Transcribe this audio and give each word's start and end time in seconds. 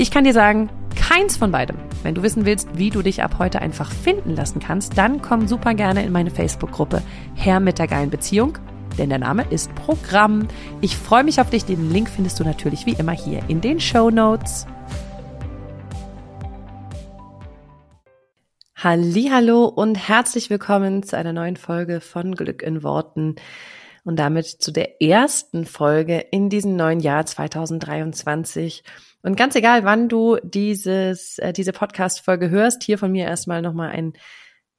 Ich 0.00 0.12
kann 0.12 0.22
dir 0.22 0.32
sagen, 0.32 0.70
keins 0.94 1.36
von 1.36 1.50
beidem. 1.50 1.76
Wenn 2.04 2.14
du 2.14 2.22
wissen 2.22 2.46
willst, 2.46 2.68
wie 2.78 2.90
du 2.90 3.02
dich 3.02 3.24
ab 3.24 3.40
heute 3.40 3.60
einfach 3.60 3.90
finden 3.90 4.36
lassen 4.36 4.60
kannst, 4.60 4.96
dann 4.96 5.20
komm 5.22 5.48
super 5.48 5.74
gerne 5.74 6.04
in 6.04 6.12
meine 6.12 6.30
Facebook-Gruppe 6.30 7.02
Herr 7.34 7.58
mit 7.58 7.80
der 7.80 7.88
geilen 7.88 8.08
Beziehung, 8.08 8.58
denn 8.96 9.08
der 9.08 9.18
Name 9.18 9.44
ist 9.50 9.74
Programm. 9.74 10.46
Ich 10.80 10.96
freue 10.96 11.24
mich 11.24 11.40
auf 11.40 11.50
dich. 11.50 11.64
Den 11.64 11.90
Link 11.90 12.08
findest 12.08 12.38
du 12.38 12.44
natürlich 12.44 12.86
wie 12.86 12.92
immer 12.92 13.10
hier 13.10 13.42
in 13.48 13.60
den 13.60 13.80
Show 13.80 14.08
Notes. 14.10 14.68
Hallo 18.76 19.64
und 19.64 19.96
herzlich 19.96 20.48
willkommen 20.48 21.02
zu 21.02 21.16
einer 21.16 21.32
neuen 21.32 21.56
Folge 21.56 22.00
von 22.00 22.36
Glück 22.36 22.62
in 22.62 22.84
Worten 22.84 23.34
und 24.04 24.16
damit 24.16 24.46
zu 24.46 24.70
der 24.70 25.02
ersten 25.02 25.66
Folge 25.66 26.18
in 26.30 26.50
diesem 26.50 26.76
neuen 26.76 27.00
Jahr 27.00 27.26
2023. 27.26 28.84
Und 29.22 29.36
ganz 29.36 29.54
egal, 29.56 29.84
wann 29.84 30.08
du 30.08 30.38
dieses, 30.42 31.38
äh, 31.38 31.52
diese 31.52 31.72
Podcast-Folge 31.72 32.50
hörst, 32.50 32.82
hier 32.82 32.98
von 32.98 33.10
mir 33.10 33.26
erstmal 33.26 33.62
nochmal 33.62 33.90
ein, 33.90 34.12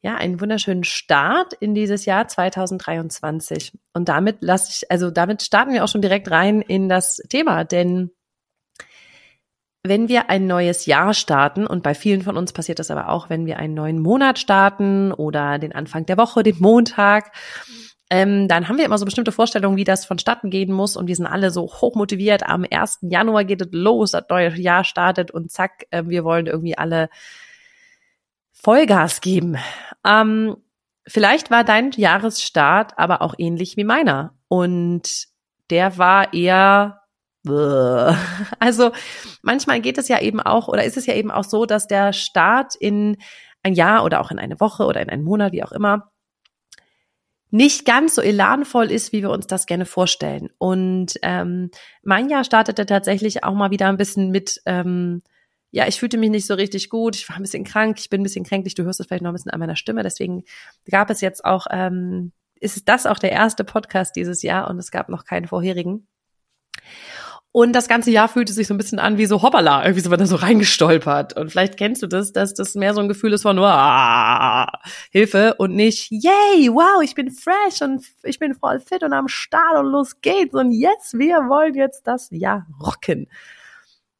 ja, 0.02 0.16
einen 0.16 0.40
wunderschönen 0.40 0.86
Start 0.86 1.54
in 1.54 1.76
dieses 1.76 2.06
Jahr 2.06 2.28
2023. 2.28 3.78
Und 3.94 4.08
damit 4.08 4.38
lasse 4.42 4.72
ich, 4.72 4.92
also 4.92 5.12
damit 5.12 5.42
starten 5.42 5.74
wir 5.74 5.84
auch 5.84 5.90
schon 5.90 6.02
direkt 6.02 6.32
rein 6.32 6.62
in 6.62 6.88
das 6.88 7.18
Thema, 7.30 7.66
denn 7.66 8.12
wenn 9.84 10.10
wir 10.10 10.30
ein 10.30 10.46
neues 10.46 10.86
Jahr 10.86 11.14
starten, 11.14 11.66
und 11.66 11.84
bei 11.84 11.96
vielen 11.96 12.22
von 12.22 12.36
uns 12.36 12.52
passiert 12.52 12.80
das 12.80 12.92
aber 12.92 13.10
auch, 13.10 13.30
wenn 13.30 13.46
wir 13.46 13.58
einen 13.58 13.74
neuen 13.74 14.00
Monat 14.00 14.38
starten 14.38 15.14
oder 15.14 15.58
den 15.58 15.74
Anfang 15.74 16.06
der 16.06 16.18
Woche, 16.18 16.44
den 16.44 16.60
Montag, 16.60 17.32
ähm, 18.10 18.48
dann 18.48 18.68
haben 18.68 18.78
wir 18.78 18.86
immer 18.86 18.98
so 18.98 19.06
bestimmte 19.06 19.32
Vorstellungen, 19.32 19.78
wie 19.78 19.84
das 19.84 20.06
vonstatten 20.06 20.50
gehen 20.50 20.72
muss 20.72 20.98
und 20.98 21.08
wir 21.08 21.16
sind 21.16 21.28
alle 21.28 21.52
so 21.52 21.64
hochmotiviert. 21.64 22.44
Am 22.44 22.66
1. 22.70 23.00
Januar 23.02 23.44
geht 23.44 23.62
es 23.62 23.68
los, 23.72 24.12
das 24.12 24.26
neue 24.30 24.50
Jahr 24.60 24.84
startet 24.84 25.30
und 25.32 25.52
zack, 25.52 25.86
äh, 25.92 26.04
wir 26.08 26.24
wollen 26.24 26.48
irgendwie 26.48 26.78
alle 26.78 27.10
Vollgas 28.52 29.22
geben. 29.22 29.58
Ähm, 30.06 30.58
vielleicht 31.08 31.52
war 31.52 31.64
dein 31.64 31.92
Jahresstart 31.92 32.98
aber 32.98 33.22
auch 33.22 33.36
ähnlich 33.38 33.78
wie 33.78 33.84
meiner 33.84 34.34
und 34.48 35.28
der 35.70 35.98
war 35.98 36.34
eher 36.34 36.96
also 38.60 38.92
manchmal 39.42 39.80
geht 39.80 39.98
es 39.98 40.10
ja 40.10 40.20
eben 40.20 40.42
auch 40.42 40.68
oder 40.68 40.84
ist 40.84 40.98
es 40.98 41.06
ja 41.06 41.14
eben 41.14 41.32
auch 41.32 41.46
so, 41.46 41.66
dass 41.66 41.88
der 41.88 42.12
Start 42.12 42.76
in 42.76 43.18
ein 43.64 43.74
Jahr 43.74 44.04
oder 44.04 44.20
auch 44.20 44.30
in 44.30 44.40
eine 44.40 44.60
Woche 44.60 44.86
oder 44.86 45.02
in 45.02 45.10
einen 45.10 45.24
Monat, 45.24 45.54
wie 45.54 45.64
auch 45.64 45.72
immer, 45.72 46.12
nicht 47.52 47.86
ganz 47.86 48.16
so 48.16 48.22
elanvoll 48.22 48.92
ist, 48.92 49.12
wie 49.12 49.22
wir 49.22 49.32
uns 49.32 49.48
das 49.48 49.66
gerne 49.66 49.86
vorstellen. 49.86 50.50
Und 50.58 51.14
ähm, 51.24 51.72
mein 52.04 52.30
Jahr 52.30 52.44
startete 52.44 52.86
tatsächlich 52.86 53.44
auch 53.44 53.54
mal 53.54 53.72
wieder 53.72 53.88
ein 53.88 53.98
bisschen 53.98 54.30
mit, 54.30 54.62
ähm, 54.66 55.22
ja, 55.72 55.88
ich 55.88 56.00
fühlte 56.00 56.18
mich 56.18 56.30
nicht 56.30 56.48
so 56.48 56.54
richtig 56.54 56.90
gut, 56.90 57.16
ich 57.16 57.28
war 57.30 57.36
ein 57.36 57.42
bisschen 57.42 57.64
krank, 57.64 57.98
ich 58.00 58.10
bin 58.10 58.22
ein 58.22 58.24
bisschen 58.24 58.46
kränklich, 58.46 58.76
du 58.76 58.84
hörst 58.84 59.00
es 59.00 59.08
vielleicht 59.08 59.24
noch 59.24 59.32
ein 59.32 59.34
bisschen 59.34 59.52
an 59.52 59.60
meiner 59.60 59.76
Stimme, 59.76 60.04
deswegen 60.04 60.44
gab 60.90 61.10
es 61.10 61.22
jetzt 61.22 61.44
auch, 61.46 61.68
ähm, 61.72 62.32
ist 62.60 62.88
das 62.88 63.06
auch 63.06 63.20
der 63.20 63.32
erste 63.32 63.64
Podcast 63.64 64.16
dieses 64.16 64.44
Jahr 64.44 64.70
und 64.70 64.78
es 64.78 64.92
gab 64.92 65.10
noch 65.10 65.26
keinen 65.26 65.48
vorherigen. 65.48 66.08
Und 67.52 67.74
das 67.74 67.88
ganze 67.88 68.12
Jahr 68.12 68.28
fühlte 68.28 68.54
sich 68.54 68.68
so 68.68 68.76
ein 68.76 68.78
bisschen 68.78 69.00
an 69.00 69.18
wie 69.18 69.26
so 69.26 69.42
hoppala, 69.42 69.82
irgendwie 69.84 70.02
so, 70.02 70.12
wenn 70.12 70.20
er 70.20 70.28
so 70.28 70.36
reingestolpert. 70.36 71.36
Und 71.36 71.50
vielleicht 71.50 71.78
kennst 71.78 72.04
du 72.04 72.08
das, 72.08 72.32
dass 72.32 72.54
das 72.54 72.76
mehr 72.76 72.94
so 72.94 73.02
ein 73.02 73.08
Gefühl 73.08 73.34
ist 73.34 73.42
von 73.42 73.58
ah, 73.58 74.72
Hilfe 75.12 75.56
und 75.56 75.76
nicht 75.76 76.12
yay, 76.12 76.70
wow, 76.72 77.02
ich 77.04 77.16
bin 77.16 77.32
fresh 77.32 77.82
und 77.82 78.06
ich 78.24 78.38
bin 78.38 78.54
voll 78.54 78.80
fit 78.80 79.02
und 79.02 79.14
am 79.14 79.28
Start 79.28 79.80
und 79.80 79.88
los 79.88 80.22
geht's 80.22 80.54
und 80.54 80.72
yes, 80.72 81.14
wir 81.14 81.38
wollen 81.50 81.74
jetzt 81.74 82.06
das 82.06 82.30
Jahr 82.30 82.68
rocken. 82.80 83.28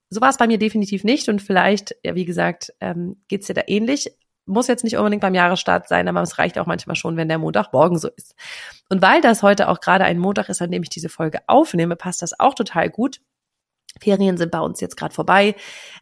So 0.10 0.22
war 0.22 0.30
es 0.30 0.38
bei 0.38 0.48
mir 0.48 0.58
definitiv 0.58 1.04
nicht 1.04 1.30
und 1.30 1.40
vielleicht, 1.40 1.96
ja, 2.04 2.16
wie 2.16 2.26
gesagt, 2.26 2.74
ähm, 2.80 3.18
geht's 3.28 3.46
dir 3.46 3.54
da 3.54 3.62
ähnlich 3.68 4.12
muss 4.50 4.68
jetzt 4.68 4.84
nicht 4.84 4.98
unbedingt 4.98 5.22
beim 5.22 5.36
Jahresstart 5.36 5.88
sein, 5.88 6.08
aber 6.08 6.22
es 6.22 6.38
reicht 6.38 6.58
auch 6.60 6.66
manchmal 6.66 6.96
schon, 6.96 7.16
wenn 7.16 7.30
der 7.30 7.38
Montagmorgen 7.38 7.98
so 7.98 8.10
ist. 8.10 8.36
Und 8.90 9.02
weil 9.02 9.22
das 9.22 9.44
heute 9.44 9.70
auch 9.70 9.80
gerade 9.80 10.04
ein 10.04 10.20
Montag 10.20 10.50
ist, 10.50 10.62
an 10.62 10.72
dem 10.72 10.84
ich 10.84 10.90
diese 10.90 11.10
Folge 11.10 11.40
aufnehme, 11.48 11.96
passt 11.96 12.22
das 12.22 12.40
auch 12.40 12.54
total 12.54 12.90
gut. 12.90 13.22
Ferien 14.00 14.38
sind 14.38 14.52
bei 14.52 14.60
uns 14.60 14.82
jetzt 14.82 14.98
gerade 14.98 15.14
vorbei. 15.14 15.56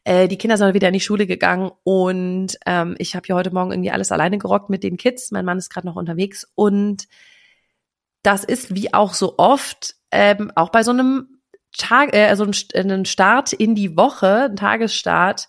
Äh, 0.03 0.27
die 0.27 0.37
Kinder 0.37 0.57
sind 0.57 0.73
wieder 0.73 0.87
in 0.87 0.93
die 0.93 0.99
Schule 0.99 1.25
gegangen 1.25 1.71
und 1.83 2.57
ähm, 2.65 2.95
ich 2.99 3.15
habe 3.15 3.25
hier 3.25 3.35
heute 3.35 3.53
Morgen 3.53 3.71
irgendwie 3.71 3.91
alles 3.91 4.11
alleine 4.11 4.37
gerockt 4.37 4.69
mit 4.69 4.83
den 4.83 4.97
Kids. 4.97 5.31
Mein 5.31 5.45
Mann 5.45 5.57
ist 5.57 5.69
gerade 5.69 5.87
noch 5.87 5.95
unterwegs 5.95 6.49
und 6.55 7.07
das 8.23 8.43
ist 8.43 8.75
wie 8.75 8.93
auch 8.93 9.13
so 9.13 9.35
oft 9.37 9.95
ähm, 10.11 10.51
auch 10.55 10.69
bei 10.69 10.83
so 10.83 10.91
einem 10.91 11.39
Tag, 11.77 12.13
äh, 12.13 12.27
also 12.27 12.45
einem 12.75 13.05
Start 13.05 13.53
in 13.53 13.75
die 13.75 13.95
Woche, 13.95 14.47
ein 14.49 14.55
Tagesstart, 14.55 15.47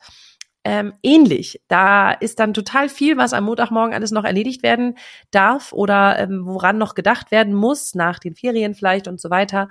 ähm, 0.69 0.93
ähnlich. 1.03 1.63
Da 1.67 2.11
ist 2.11 2.39
dann 2.41 2.53
total 2.53 2.91
viel, 2.91 3.17
was 3.17 3.33
am 3.33 3.45
Montagmorgen 3.45 3.95
alles 3.95 4.11
noch 4.11 4.25
erledigt 4.25 4.63
werden 4.63 4.99
darf 5.31 5.73
oder 5.73 6.19
ähm, 6.19 6.43
woran 6.45 6.77
noch 6.77 6.95
gedacht 6.95 7.31
werden 7.31 7.55
muss, 7.55 7.95
nach 7.95 8.19
den 8.19 8.35
Ferien 8.35 8.75
vielleicht 8.75 9.09
und 9.09 9.19
so 9.19 9.31
weiter. 9.31 9.71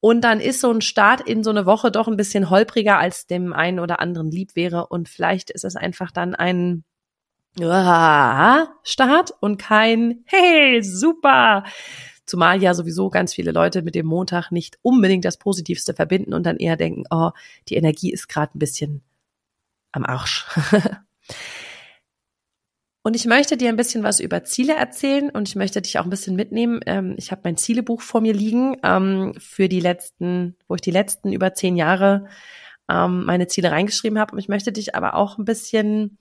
Und 0.00 0.20
dann 0.20 0.40
ist 0.40 0.60
so 0.60 0.70
ein 0.70 0.82
Start 0.82 1.22
in 1.22 1.42
so 1.42 1.48
eine 1.48 1.64
Woche 1.64 1.90
doch 1.90 2.06
ein 2.06 2.18
bisschen 2.18 2.50
holpriger, 2.50 2.98
als 2.98 3.26
dem 3.26 3.54
einen 3.54 3.80
oder 3.80 3.98
anderen 3.98 4.30
lieb 4.30 4.54
wäre. 4.56 4.88
Und 4.88 5.08
vielleicht 5.08 5.50
ist 5.50 5.64
es 5.64 5.74
einfach 5.74 6.10
dann 6.10 6.34
ein 6.34 6.84
Start 8.82 9.32
und 9.40 9.56
kein 9.56 10.22
Hey, 10.26 10.82
super. 10.82 11.64
Zumal 12.26 12.62
ja 12.62 12.74
sowieso 12.74 13.08
ganz 13.08 13.32
viele 13.32 13.52
Leute 13.52 13.80
mit 13.80 13.94
dem 13.94 14.04
Montag 14.04 14.50
nicht 14.50 14.78
unbedingt 14.82 15.24
das 15.24 15.38
Positivste 15.38 15.94
verbinden 15.94 16.34
und 16.34 16.44
dann 16.44 16.58
eher 16.58 16.76
denken, 16.76 17.04
oh, 17.10 17.30
die 17.70 17.76
Energie 17.76 18.12
ist 18.12 18.28
gerade 18.28 18.54
ein 18.54 18.58
bisschen 18.58 19.02
am 19.96 20.04
Arsch. 20.04 20.46
und 23.02 23.16
ich 23.16 23.24
möchte 23.24 23.56
dir 23.56 23.68
ein 23.68 23.76
bisschen 23.76 24.02
was 24.02 24.20
über 24.20 24.44
Ziele 24.44 24.74
erzählen 24.74 25.30
und 25.30 25.48
ich 25.48 25.56
möchte 25.56 25.82
dich 25.82 25.98
auch 25.98 26.04
ein 26.04 26.10
bisschen 26.10 26.36
mitnehmen. 26.36 26.80
Ähm, 26.86 27.14
ich 27.16 27.32
habe 27.32 27.42
mein 27.44 27.56
Zielebuch 27.56 28.02
vor 28.02 28.20
mir 28.20 28.34
liegen 28.34 28.76
ähm, 28.84 29.34
für 29.38 29.68
die 29.68 29.80
letzten, 29.80 30.56
wo 30.68 30.76
ich 30.76 30.82
die 30.82 30.90
letzten 30.90 31.32
über 31.32 31.54
zehn 31.54 31.76
Jahre 31.76 32.28
ähm, 32.88 33.24
meine 33.24 33.48
Ziele 33.48 33.72
reingeschrieben 33.72 34.18
habe. 34.18 34.32
Und 34.32 34.38
ich 34.38 34.48
möchte 34.48 34.70
dich 34.72 34.94
aber 34.94 35.14
auch 35.14 35.38
ein 35.38 35.44
bisschen 35.44 36.18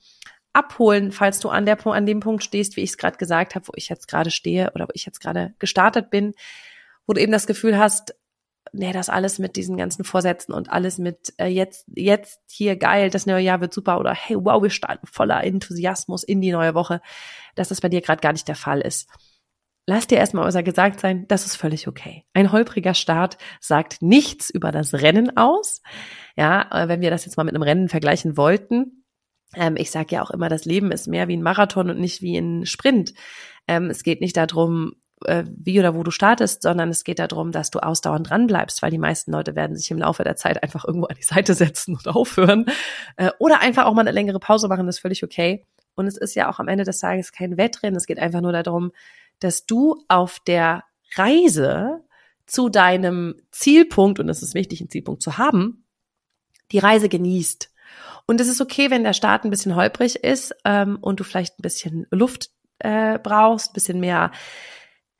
abholen, 0.54 1.12
falls 1.12 1.40
du 1.40 1.50
an 1.50 1.66
der 1.66 1.86
an 1.86 2.06
dem 2.06 2.22
Punkt 2.22 2.44
stehst, 2.44 2.78
wie 2.78 2.82
ich 2.82 2.92
es 2.92 2.98
gerade 2.98 3.18
gesagt 3.18 3.56
habe, 3.56 3.68
wo 3.68 3.74
ich 3.76 3.90
jetzt 3.90 4.08
gerade 4.08 4.32
stehe 4.32 4.72
oder 4.74 4.86
wo 4.86 4.92
ich 4.94 5.06
jetzt 5.06 5.20
gerade 5.20 5.54
gestartet 5.60 6.10
bin, 6.10 6.34
wo 7.06 7.14
du 7.14 7.22
eben 7.22 7.34
das 7.34 7.46
Gefühl 7.46 7.78
hast, 7.78 8.16
nee, 8.76 8.94
das 8.94 9.10
alles 9.10 9.40
mit 9.40 9.56
diesen 9.56 9.78
ganzen 9.78 10.04
Vorsätzen 10.04 10.54
und 10.54 10.70
alles 10.70 10.98
mit 10.98 11.34
äh, 11.38 11.48
jetzt, 11.48 11.86
jetzt 11.96 12.40
hier 12.52 12.76
geil, 12.76 13.10
das 13.10 13.26
neue 13.26 13.44
Jahr 13.44 13.62
wird 13.62 13.74
super 13.74 14.00
oder 14.00 14.14
hey, 14.14 14.38
wow, 14.40 14.62
wir 14.62 14.70
starten 14.70 15.08
voller 15.08 15.44
Enthusiasmus 15.44 16.24
in 16.24 16.42
die 16.42 16.52
neue 16.52 16.76
Woche, 16.76 17.02
dass 17.56 17.70
das 17.70 17.82
bei 17.82 17.90
dir 17.90 18.02
gerade 18.02 18.22
gar 18.22 18.34
nicht 18.34 18.48
der 18.48 18.56
Fall 18.56 18.82
ist. 18.82 19.10
Lass 19.88 20.08
dir 20.08 20.18
erstmal 20.18 20.46
äußer 20.46 20.64
gesagt 20.64 21.00
sein, 21.00 21.28
das 21.28 21.46
ist 21.46 21.56
völlig 21.56 21.88
okay. 21.88 22.26
Ein 22.34 22.52
holpriger 22.52 22.96
Start 22.96 23.38
sagt 23.60 24.02
nichts 24.02 24.50
über 24.50 24.72
das 24.72 24.94
Rennen 24.94 25.38
aus. 25.38 25.82
Ja, 26.36 26.70
äh, 26.72 26.88
wenn 26.88 27.02
wir 27.02 27.12
das 27.12 27.26
jetzt 27.26 27.38
mal 27.38 27.44
mit 27.44 27.54
einem 27.54 27.64
Rennen 27.64 27.90
vergleichen 27.90 28.36
wollten, 28.36 29.06
ähm, 29.56 29.76
ich 29.78 29.92
sage 29.92 30.16
ja 30.16 30.24
auch 30.24 30.32
immer, 30.32 30.50
das 30.50 30.66
Leben 30.66 30.92
ist 30.92 31.08
mehr 31.08 31.28
wie 31.28 31.38
ein 31.38 31.44
Marathon 31.44 31.90
und 31.90 32.00
nicht 32.00 32.22
wie 32.22 32.38
ein 32.38 32.66
Sprint. 32.66 33.14
Ähm, 33.68 33.90
es 33.90 34.04
geht 34.04 34.22
nicht 34.22 34.38
darum, 34.38 34.96
äh, 35.26 35.44
wie 35.48 35.80
oder 35.80 35.96
wo 35.96 36.04
du 36.04 36.12
startest, 36.12 36.62
sondern 36.62 36.90
es 36.90 37.04
geht 37.04 37.20
darum, 37.20 37.52
dass 37.52 37.72
du 37.72 37.80
ausdauernd 37.80 38.30
dran 38.30 38.48
bleibst, 38.48 38.82
weil 38.82 38.92
die 38.92 38.98
meisten 38.98 39.32
Leute 39.32 39.56
werden 39.56 39.76
sich 39.76 39.92
im 39.92 39.98
Laufe 39.98 40.24
der 40.24 40.36
Zeit 40.36 40.62
einfach 40.64 40.86
irgendwo 40.86 41.08
an 41.08 41.16
die 41.16 41.24
Seite 41.24 41.54
setzen 41.54 41.96
und 41.96 42.08
aufhören 42.16 42.66
äh, 43.18 43.32
oder 43.40 43.62
einfach 43.62 43.86
auch 43.86 43.94
mal 43.94 44.02
eine 44.02 44.12
längere 44.12 44.40
Pause 44.40 44.68
machen, 44.68 44.86
das 44.86 44.98
ist 44.98 45.02
völlig 45.02 45.24
okay. 45.24 45.66
Und 45.96 46.08
es 46.08 46.18
ist 46.18 46.36
ja 46.36 46.50
auch 46.50 46.60
am 46.60 46.68
Ende 46.68 46.84
des 46.84 47.00
Tages 47.00 47.32
kein 47.32 47.58
Wettrennen, 47.58 47.96
es 47.96 48.06
geht 48.06 48.20
einfach 48.20 48.42
nur 48.42 48.52
darum, 48.52 48.92
dass 49.40 49.66
du 49.66 50.04
auf 50.08 50.40
der 50.46 50.84
Reise 51.16 52.02
zu 52.46 52.70
deinem 52.70 53.36
Zielpunkt, 53.52 54.20
und 54.20 54.30
es 54.30 54.44
ist 54.44 54.54
wichtig, 54.54 54.82
einen 54.82 54.90
Zielpunkt 54.90 55.22
zu 55.22 55.38
haben, 55.38 55.86
die 56.72 56.80
Reise 56.80 57.10
genießt. 57.10 57.72
Und 58.28 58.42
es 58.42 58.48
ist 58.48 58.62
okay, 58.62 58.90
wenn 58.90 59.04
der 59.04 59.14
Start 59.14 59.46
ein 59.46 59.50
bisschen 59.50 59.76
holprig 59.76 60.24
ist 60.24 60.56
ähm, 60.66 60.98
und 61.02 61.20
du 61.20 61.24
vielleicht 61.24 61.60
ein 61.60 61.62
bisschen 61.62 62.08
Luft 62.12 62.50
äh, 62.80 63.20
brauchst, 63.20 63.74
bisschen 63.74 64.00
mehr 64.00 64.32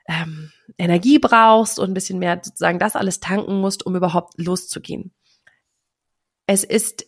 ähm, 0.08 0.52
Energie 0.78 1.20
brauchst 1.20 1.80
und 1.80 1.90
ein 1.90 1.94
bisschen 1.94 2.20
mehr 2.20 2.40
sozusagen 2.42 2.80
das 2.80 2.96
alles 2.96 3.20
tanken 3.20 3.60
musst, 3.60 3.86
um 3.86 3.96
überhaupt 3.96 4.34
loszugehen. 4.38 5.14
Es 6.48 6.64
ist 6.64 7.08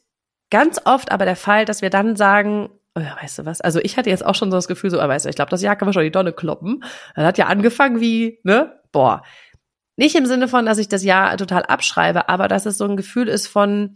ganz 0.49 0.79
oft 0.85 1.11
aber 1.11 1.25
der 1.25 1.35
Fall, 1.35 1.65
dass 1.65 1.81
wir 1.81 1.89
dann 1.89 2.15
sagen, 2.15 2.69
oh 2.95 3.01
weißt 3.01 3.39
du 3.39 3.45
was? 3.45 3.61
Also 3.61 3.79
ich 3.79 3.97
hatte 3.97 4.09
jetzt 4.09 4.25
auch 4.25 4.35
schon 4.35 4.51
so 4.51 4.57
das 4.57 4.67
Gefühl, 4.67 4.89
so, 4.89 5.01
oh, 5.01 5.07
weißt 5.07 5.25
du, 5.25 5.29
ich 5.29 5.35
glaube, 5.35 5.51
das 5.51 5.61
Jahr 5.61 5.75
kann 5.75 5.85
man 5.85 5.93
schon 5.93 6.03
die 6.03 6.11
Donne 6.11 6.33
kloppen. 6.33 6.83
Dann 7.15 7.25
hat 7.25 7.37
ja 7.37 7.47
angefangen 7.47 7.99
wie, 7.99 8.39
ne? 8.43 8.79
Boah. 8.91 9.23
Nicht 9.95 10.15
im 10.15 10.25
Sinne 10.27 10.47
von, 10.47 10.65
dass 10.65 10.77
ich 10.77 10.87
das 10.87 11.03
Jahr 11.03 11.35
total 11.37 11.63
abschreibe, 11.63 12.29
aber 12.29 12.47
dass 12.47 12.65
es 12.65 12.77
so 12.77 12.85
ein 12.85 12.97
Gefühl 12.97 13.27
ist 13.27 13.47
von, 13.47 13.95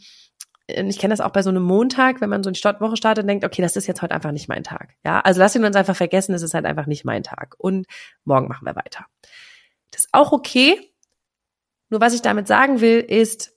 ich 0.76 1.00
kenne 1.00 1.14
das 1.14 1.22
auch 1.22 1.32
bei 1.32 1.44
so 1.44 1.50
einem 1.50 1.64
Montag, 1.64 2.22
wenn 2.22 2.30
man 2.30 2.44
so 2.44 2.50
eine 2.50 2.56
Startwoche 2.56 2.98
startet 2.98 3.24
und 3.24 3.28
denkt, 3.28 3.46
okay, 3.46 3.62
das 3.62 3.76
ist 3.76 3.88
jetzt 3.88 4.02
heute 4.02 4.14
einfach 4.14 4.32
nicht 4.32 4.48
mein 4.48 4.64
Tag. 4.64 4.96
Ja, 5.04 5.20
also 5.20 5.40
lass 5.40 5.56
ihn 5.56 5.64
uns 5.64 5.76
einfach 5.76 5.96
vergessen, 5.96 6.34
es 6.34 6.42
ist 6.42 6.54
halt 6.54 6.66
einfach 6.66 6.86
nicht 6.86 7.06
mein 7.06 7.24
Tag. 7.24 7.56
Und 7.58 7.88
morgen 8.24 8.48
machen 8.48 8.66
wir 8.66 8.76
weiter. 8.76 9.06
Das 9.92 10.06
ist 10.06 10.10
auch 10.12 10.32
okay. 10.32 10.92
Nur 11.90 12.02
was 12.02 12.14
ich 12.14 12.22
damit 12.22 12.48
sagen 12.48 12.82
will, 12.82 13.00
ist, 13.00 13.54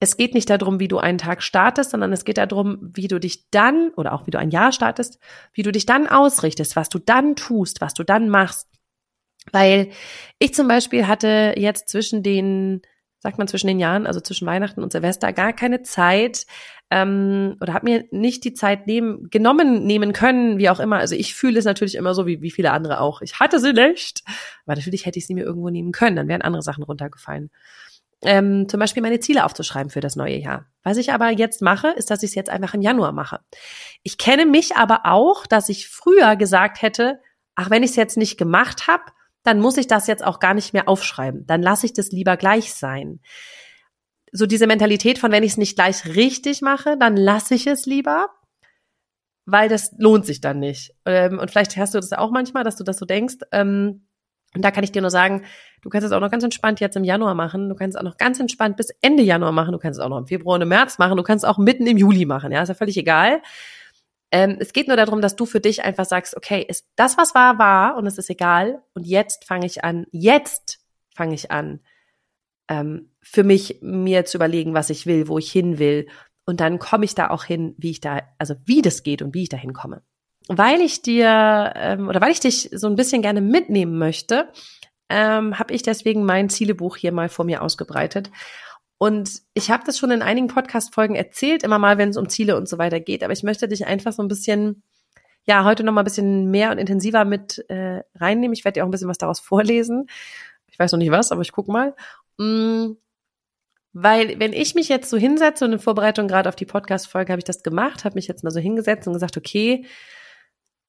es 0.00 0.16
geht 0.16 0.34
nicht 0.34 0.50
darum, 0.50 0.78
wie 0.80 0.88
du 0.88 0.98
einen 0.98 1.18
Tag 1.18 1.42
startest, 1.42 1.90
sondern 1.90 2.12
es 2.12 2.24
geht 2.24 2.38
darum, 2.38 2.78
wie 2.94 3.08
du 3.08 3.18
dich 3.18 3.48
dann 3.50 3.90
oder 3.96 4.12
auch 4.12 4.26
wie 4.26 4.30
du 4.30 4.38
ein 4.38 4.50
Jahr 4.50 4.72
startest, 4.72 5.18
wie 5.52 5.62
du 5.62 5.72
dich 5.72 5.86
dann 5.86 6.06
ausrichtest, 6.06 6.76
was 6.76 6.88
du 6.88 6.98
dann 6.98 7.36
tust, 7.36 7.80
was 7.80 7.94
du 7.94 8.04
dann 8.04 8.28
machst. 8.28 8.68
Weil 9.52 9.90
ich 10.38 10.54
zum 10.54 10.68
Beispiel 10.68 11.06
hatte 11.06 11.54
jetzt 11.56 11.88
zwischen 11.88 12.22
den 12.22 12.82
sagt 13.18 13.38
man 13.38 13.48
zwischen 13.48 13.66
den 13.66 13.78
Jahren, 13.78 14.06
also 14.06 14.20
zwischen 14.20 14.46
Weihnachten 14.46 14.82
und 14.82 14.92
Silvester, 14.92 15.32
gar 15.32 15.52
keine 15.52 15.82
Zeit 15.82 16.46
ähm, 16.90 17.56
oder 17.60 17.74
habe 17.74 17.86
mir 17.86 18.04
nicht 18.10 18.44
die 18.44 18.54
Zeit 18.54 18.86
nehmen, 18.86 19.28
genommen 19.30 19.84
nehmen 19.84 20.12
können, 20.12 20.58
wie 20.58 20.68
auch 20.68 20.80
immer. 20.80 20.98
Also 20.98 21.14
ich 21.14 21.34
fühle 21.34 21.58
es 21.58 21.64
natürlich 21.64 21.96
immer 21.96 22.14
so, 22.14 22.26
wie, 22.26 22.42
wie 22.42 22.50
viele 22.50 22.72
andere 22.72 23.00
auch. 23.00 23.22
Ich 23.22 23.40
hatte 23.40 23.58
sie 23.58 23.72
nicht, 23.72 24.22
aber 24.64 24.76
natürlich 24.76 25.06
hätte 25.06 25.18
ich 25.18 25.26
sie 25.26 25.34
mir 25.34 25.44
irgendwo 25.44 25.70
nehmen 25.70 25.92
können, 25.92 26.16
dann 26.16 26.28
wären 26.28 26.42
andere 26.42 26.62
Sachen 26.62 26.84
runtergefallen. 26.84 27.50
Ähm, 28.22 28.68
zum 28.68 28.80
Beispiel 28.80 29.02
meine 29.02 29.20
Ziele 29.20 29.44
aufzuschreiben 29.44 29.90
für 29.90 30.00
das 30.00 30.16
neue 30.16 30.36
Jahr. 30.36 30.66
Was 30.82 30.96
ich 30.96 31.12
aber 31.12 31.30
jetzt 31.30 31.60
mache, 31.60 31.88
ist, 31.88 32.10
dass 32.10 32.22
ich 32.22 32.30
es 32.30 32.34
jetzt 32.34 32.50
einfach 32.50 32.74
im 32.74 32.80
Januar 32.80 33.12
mache. 33.12 33.40
Ich 34.02 34.16
kenne 34.16 34.46
mich 34.46 34.76
aber 34.76 35.00
auch, 35.04 35.46
dass 35.46 35.68
ich 35.68 35.88
früher 35.88 36.36
gesagt 36.36 36.80
hätte, 36.80 37.20
ach, 37.56 37.70
wenn 37.70 37.82
ich 37.82 37.90
es 37.90 37.96
jetzt 37.96 38.16
nicht 38.16 38.38
gemacht 38.38 38.86
habe, 38.86 39.04
dann 39.46 39.60
muss 39.60 39.76
ich 39.76 39.86
das 39.86 40.08
jetzt 40.08 40.24
auch 40.24 40.40
gar 40.40 40.54
nicht 40.54 40.72
mehr 40.72 40.88
aufschreiben. 40.88 41.46
Dann 41.46 41.62
lasse 41.62 41.86
ich 41.86 41.92
das 41.92 42.10
lieber 42.10 42.36
gleich 42.36 42.74
sein. 42.74 43.20
So 44.32 44.44
diese 44.44 44.66
Mentalität 44.66 45.18
von, 45.18 45.30
wenn 45.30 45.44
ich 45.44 45.52
es 45.52 45.56
nicht 45.56 45.76
gleich 45.76 46.04
richtig 46.04 46.62
mache, 46.62 46.96
dann 46.98 47.16
lasse 47.16 47.54
ich 47.54 47.68
es 47.68 47.86
lieber, 47.86 48.28
weil 49.44 49.68
das 49.68 49.92
lohnt 49.98 50.26
sich 50.26 50.40
dann 50.40 50.58
nicht. 50.58 50.92
Ähm, 51.04 51.38
und 51.38 51.50
vielleicht 51.50 51.76
hast 51.76 51.94
du 51.94 51.98
das 51.98 52.12
auch 52.12 52.32
manchmal, 52.32 52.64
dass 52.64 52.74
du 52.74 52.82
das 52.82 52.98
so 52.98 53.06
denkst. 53.06 53.36
Ähm, 53.52 54.08
und 54.52 54.64
da 54.64 54.72
kann 54.72 54.82
ich 54.82 54.90
dir 54.90 55.00
nur 55.00 55.10
sagen, 55.10 55.44
du 55.82 55.90
kannst 55.90 56.06
es 56.06 56.12
auch 56.12 56.20
noch 56.20 56.30
ganz 56.30 56.42
entspannt 56.42 56.80
jetzt 56.80 56.96
im 56.96 57.04
Januar 57.04 57.34
machen. 57.34 57.68
Du 57.68 57.76
kannst 57.76 57.96
es 57.96 58.00
auch 58.00 58.04
noch 58.04 58.16
ganz 58.16 58.40
entspannt 58.40 58.76
bis 58.76 58.88
Ende 59.00 59.22
Januar 59.22 59.52
machen. 59.52 59.72
Du 59.72 59.78
kannst 59.78 60.00
es 60.00 60.04
auch 60.04 60.08
noch 60.08 60.18
im 60.18 60.26
Februar 60.26 60.56
und 60.56 60.62
im 60.62 60.68
März 60.68 60.98
machen. 60.98 61.16
Du 61.16 61.22
kannst 61.22 61.44
es 61.44 61.48
auch 61.48 61.58
mitten 61.58 61.86
im 61.86 61.96
Juli 61.96 62.26
machen. 62.26 62.50
Ja, 62.50 62.62
ist 62.62 62.68
ja 62.68 62.74
völlig 62.74 62.96
egal. 62.96 63.42
Ähm, 64.32 64.56
es 64.58 64.72
geht 64.72 64.88
nur 64.88 64.96
darum, 64.96 65.20
dass 65.20 65.36
du 65.36 65.46
für 65.46 65.60
dich 65.60 65.84
einfach 65.84 66.04
sagst, 66.04 66.36
okay, 66.36 66.64
ist 66.66 66.86
das, 66.96 67.16
was 67.16 67.34
war, 67.34 67.58
war 67.58 67.96
und 67.96 68.06
es 68.06 68.18
ist 68.18 68.30
egal. 68.30 68.82
Und 68.94 69.06
jetzt 69.06 69.44
fange 69.44 69.66
ich 69.66 69.84
an, 69.84 70.06
jetzt 70.10 70.80
fange 71.14 71.34
ich 71.34 71.50
an, 71.50 71.80
ähm, 72.68 73.10
für 73.22 73.44
mich 73.44 73.78
mir 73.82 74.24
zu 74.24 74.38
überlegen, 74.38 74.74
was 74.74 74.90
ich 74.90 75.06
will, 75.06 75.28
wo 75.28 75.38
ich 75.38 75.50
hin 75.50 75.78
will. 75.78 76.08
Und 76.44 76.60
dann 76.60 76.78
komme 76.78 77.04
ich 77.04 77.14
da 77.14 77.30
auch 77.30 77.44
hin, 77.44 77.74
wie 77.78 77.90
ich 77.90 78.00
da, 78.00 78.22
also 78.38 78.54
wie 78.64 78.82
das 78.82 79.02
geht 79.02 79.22
und 79.22 79.34
wie 79.34 79.44
ich 79.44 79.48
da 79.48 79.56
hinkomme. 79.56 80.02
Weil 80.48 80.80
ich 80.80 81.02
dir 81.02 81.72
ähm, 81.74 82.08
oder 82.08 82.20
weil 82.20 82.30
ich 82.30 82.40
dich 82.40 82.70
so 82.72 82.86
ein 82.86 82.94
bisschen 82.94 83.22
gerne 83.22 83.40
mitnehmen 83.40 83.98
möchte, 83.98 84.52
ähm, 85.08 85.58
habe 85.58 85.74
ich 85.74 85.82
deswegen 85.82 86.24
mein 86.24 86.48
Zielebuch 86.48 86.96
hier 86.96 87.12
mal 87.12 87.28
vor 87.28 87.44
mir 87.44 87.62
ausgebreitet. 87.62 88.30
Und 88.98 89.42
ich 89.52 89.70
habe 89.70 89.84
das 89.84 89.98
schon 89.98 90.10
in 90.10 90.22
einigen 90.22 90.48
Podcast-Folgen 90.48 91.16
erzählt, 91.16 91.62
immer 91.62 91.78
mal, 91.78 91.98
wenn 91.98 92.08
es 92.08 92.16
um 92.16 92.28
Ziele 92.28 92.56
und 92.56 92.68
so 92.68 92.78
weiter 92.78 93.00
geht. 93.00 93.22
Aber 93.22 93.32
ich 93.32 93.42
möchte 93.42 93.68
dich 93.68 93.86
einfach 93.86 94.12
so 94.12 94.22
ein 94.22 94.28
bisschen, 94.28 94.82
ja, 95.44 95.64
heute 95.64 95.84
noch 95.84 95.92
mal 95.92 96.00
ein 96.00 96.04
bisschen 96.04 96.50
mehr 96.50 96.70
und 96.70 96.78
intensiver 96.78 97.24
mit 97.24 97.64
äh, 97.68 98.02
reinnehmen. 98.14 98.54
Ich 98.54 98.64
werde 98.64 98.80
dir 98.80 98.84
auch 98.84 98.88
ein 98.88 98.90
bisschen 98.90 99.08
was 99.08 99.18
daraus 99.18 99.40
vorlesen. 99.40 100.08
Ich 100.66 100.78
weiß 100.78 100.92
noch 100.92 100.98
nicht 100.98 101.10
was, 101.10 101.30
aber 101.30 101.42
ich 101.42 101.52
guck 101.52 101.68
mal. 101.68 101.94
Mm, 102.38 102.92
weil 103.92 104.38
wenn 104.38 104.52
ich 104.52 104.74
mich 104.74 104.88
jetzt 104.88 105.10
so 105.10 105.16
hinsetze 105.16 105.64
und 105.64 105.72
in 105.72 105.78
Vorbereitung 105.78 106.28
gerade 106.28 106.48
auf 106.48 106.56
die 106.56 106.66
Podcast-Folge 106.66 107.32
habe 107.32 107.40
ich 107.40 107.44
das 107.44 107.62
gemacht, 107.62 108.04
habe 108.04 108.14
mich 108.14 108.28
jetzt 108.28 108.44
mal 108.44 108.50
so 108.50 108.60
hingesetzt 108.60 109.06
und 109.06 109.14
gesagt, 109.14 109.36
okay, 109.36 109.84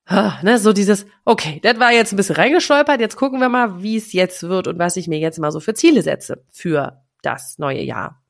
ne, 0.10 0.58
so 0.60 0.74
dieses, 0.74 1.06
okay, 1.26 1.60
das 1.64 1.80
war 1.80 1.92
jetzt 1.92 2.14
ein 2.14 2.18
bisschen 2.18 2.36
reingestolpert, 2.36 3.00
jetzt 3.00 3.16
gucken 3.16 3.40
wir 3.40 3.50
mal, 3.50 3.82
wie 3.82 3.98
es 3.98 4.14
jetzt 4.14 4.44
wird 4.44 4.68
und 4.68 4.80
was 4.80 4.96
ich 4.96 5.08
mir 5.08 5.20
jetzt 5.20 5.40
mal 5.40 5.52
so 5.52 5.60
für 5.60 5.74
Ziele 5.74 6.02
setze 6.02 6.44
für 6.52 7.02
das 7.22 7.58
neue 7.58 7.82
Jahr. 7.82 8.24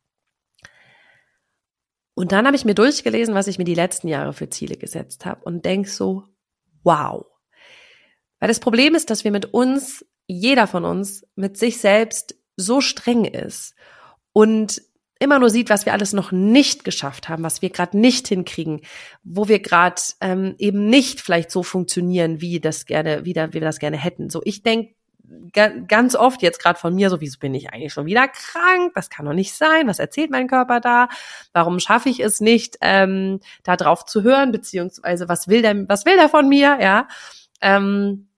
Und 2.14 2.32
dann 2.32 2.48
habe 2.48 2.56
ich 2.56 2.66
mir 2.66 2.74
durchgelesen, 2.74 3.36
was 3.36 3.48
ich 3.48 3.60
mir 3.60 3.64
die 3.64 3.76
letzten 3.76 4.08
Jahre 4.08 4.34
für 4.34 4.50
Ziele 4.50 4.76
gesetzt 4.76 5.26
habe 5.26 5.44
und 5.44 5.66
denk 5.66 5.88
so, 5.88 6.24
wow. 6.84 7.26
Weil 8.40 8.48
das 8.48 8.60
Problem 8.60 8.96
ist, 8.96 9.10
dass 9.10 9.24
wir 9.24 9.32
mit 9.32 9.54
uns, 9.54 10.04
jeder 10.26 10.66
von 10.66 10.84
uns, 10.84 11.28
mit 11.36 11.58
sich 11.58 11.78
selbst 11.78 12.36
so 12.56 12.82
streng 12.82 13.26
ist 13.26 13.76
und 14.34 14.82
immer 15.20 15.40
nur 15.40 15.50
sieht, 15.50 15.70
was 15.70 15.86
wir 15.86 15.94
alles 15.94 16.14
noch 16.14 16.32
nicht 16.32 16.84
geschafft 16.84 17.30
haben, 17.30 17.44
was 17.44 17.62
wir 17.62 17.70
gerade 17.70 17.98
nicht 17.98 18.28
hinkriegen, 18.28 18.82
wo 19.24 19.48
wir 19.48 19.60
gerade 19.60 20.02
ähm, 20.20 20.56
eben 20.58 20.90
nicht 20.90 21.22
vielleicht 21.22 21.52
so 21.52 21.64
funktionieren, 21.64 22.42
wie 22.42 22.60
das 22.60 22.86
gerne, 22.86 23.26
wie, 23.26 23.34
da, 23.34 23.50
wie 23.50 23.54
wir 23.54 23.62
das 23.62 23.80
gerne 23.80 23.98
hätten. 23.98 24.30
So, 24.30 24.42
ich 24.44 24.64
denk 24.64 24.97
ganz 25.88 26.16
oft 26.16 26.42
jetzt 26.42 26.62
gerade 26.62 26.80
von 26.80 26.96
mir, 26.96 27.10
so 27.10 27.20
wieso 27.20 27.40
bin 27.40 27.54
ich 27.54 27.74
eigentlich 27.74 27.94
schon 27.94 28.06
wieder 28.06 28.28
krank? 28.28 28.94
Das 28.96 29.10
kann 29.10 29.26
doch 29.26 29.34
nicht 29.34 29.54
sein. 29.54 29.88
Was 29.88 30.00
erzählt 30.00 30.32
mein 30.32 30.48
Körper 30.48 30.80
da? 30.80 31.10
Warum 31.54 31.80
schaffe 31.80 32.10
ich 32.10 32.20
es 32.20 32.40
nicht, 32.40 32.78
ähm, 32.82 33.40
da 33.64 33.76
drauf 33.76 34.06
zu 34.06 34.24
hören? 34.24 34.52
Beziehungsweise 34.52 35.28
was 35.28 35.48
will 35.48 35.62
der, 35.62 35.88
was 35.90 36.06
will 36.06 36.16
der 36.16 36.30
von 36.30 36.48
mir? 36.48 36.78
Ja. 36.82 37.08
Ähm, 37.62 38.30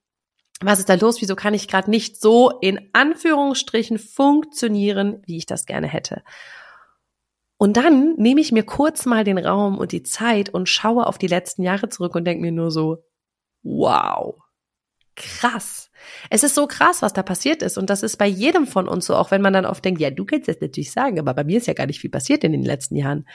was 0.61 0.79
ist 0.79 0.89
da 0.89 0.95
los? 0.95 1.21
Wieso 1.21 1.35
kann 1.35 1.53
ich 1.53 1.67
gerade 1.67 1.89
nicht 1.89 2.19
so 2.19 2.49
in 2.61 2.89
Anführungsstrichen 2.93 3.97
funktionieren, 3.97 5.21
wie 5.25 5.37
ich 5.37 5.45
das 5.45 5.65
gerne 5.65 5.87
hätte? 5.87 6.23
Und 7.57 7.77
dann 7.77 8.15
nehme 8.15 8.41
ich 8.41 8.51
mir 8.51 8.63
kurz 8.63 9.05
mal 9.05 9.23
den 9.23 9.37
Raum 9.37 9.77
und 9.77 9.91
die 9.91 10.03
Zeit 10.03 10.49
und 10.49 10.69
schaue 10.69 11.05
auf 11.05 11.17
die 11.17 11.27
letzten 11.27 11.63
Jahre 11.63 11.89
zurück 11.89 12.15
und 12.15 12.25
denke 12.25 12.41
mir 12.41 12.51
nur 12.51 12.71
so, 12.71 13.03
wow, 13.63 14.35
krass. 15.19 15.91
Es 16.29 16.43
ist 16.43 16.55
so 16.55 16.65
krass, 16.65 17.01
was 17.01 17.13
da 17.13 17.21
passiert 17.21 17.61
ist. 17.61 17.77
Und 17.77 17.89
das 17.89 18.03
ist 18.03 18.17
bei 18.17 18.25
jedem 18.25 18.65
von 18.65 18.87
uns 18.87 19.05
so, 19.05 19.15
auch 19.15 19.31
wenn 19.31 19.41
man 19.41 19.53
dann 19.53 19.65
oft 19.65 19.83
denkt, 19.85 20.01
ja, 20.01 20.09
du 20.09 20.25
kannst 20.25 20.47
das 20.47 20.59
natürlich 20.61 20.91
sagen, 20.91 21.19
aber 21.19 21.33
bei 21.33 21.43
mir 21.43 21.57
ist 21.57 21.67
ja 21.67 21.73
gar 21.73 21.85
nicht 21.85 21.99
viel 21.99 22.09
passiert 22.09 22.43
in 22.43 22.51
den 22.51 22.63
letzten 22.63 22.95
Jahren. 22.95 23.27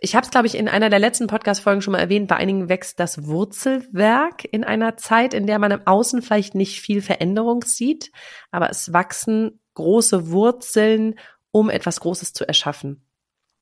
Ich 0.00 0.14
habe 0.14 0.24
es, 0.24 0.30
glaube 0.30 0.46
ich, 0.46 0.56
in 0.56 0.68
einer 0.68 0.90
der 0.90 1.00
letzten 1.00 1.26
Podcast-Folgen 1.26 1.82
schon 1.82 1.92
mal 1.92 1.98
erwähnt, 1.98 2.28
bei 2.28 2.36
einigen 2.36 2.68
wächst 2.68 3.00
das 3.00 3.26
Wurzelwerk 3.26 4.44
in 4.44 4.62
einer 4.62 4.96
Zeit, 4.96 5.34
in 5.34 5.46
der 5.46 5.58
man 5.58 5.72
im 5.72 5.86
Außen 5.86 6.22
vielleicht 6.22 6.54
nicht 6.54 6.80
viel 6.80 7.02
Veränderung 7.02 7.64
sieht, 7.64 8.12
aber 8.52 8.70
es 8.70 8.92
wachsen 8.92 9.60
große 9.74 10.30
Wurzeln, 10.30 11.16
um 11.50 11.68
etwas 11.68 11.98
Großes 11.98 12.32
zu 12.32 12.46
erschaffen. 12.46 13.04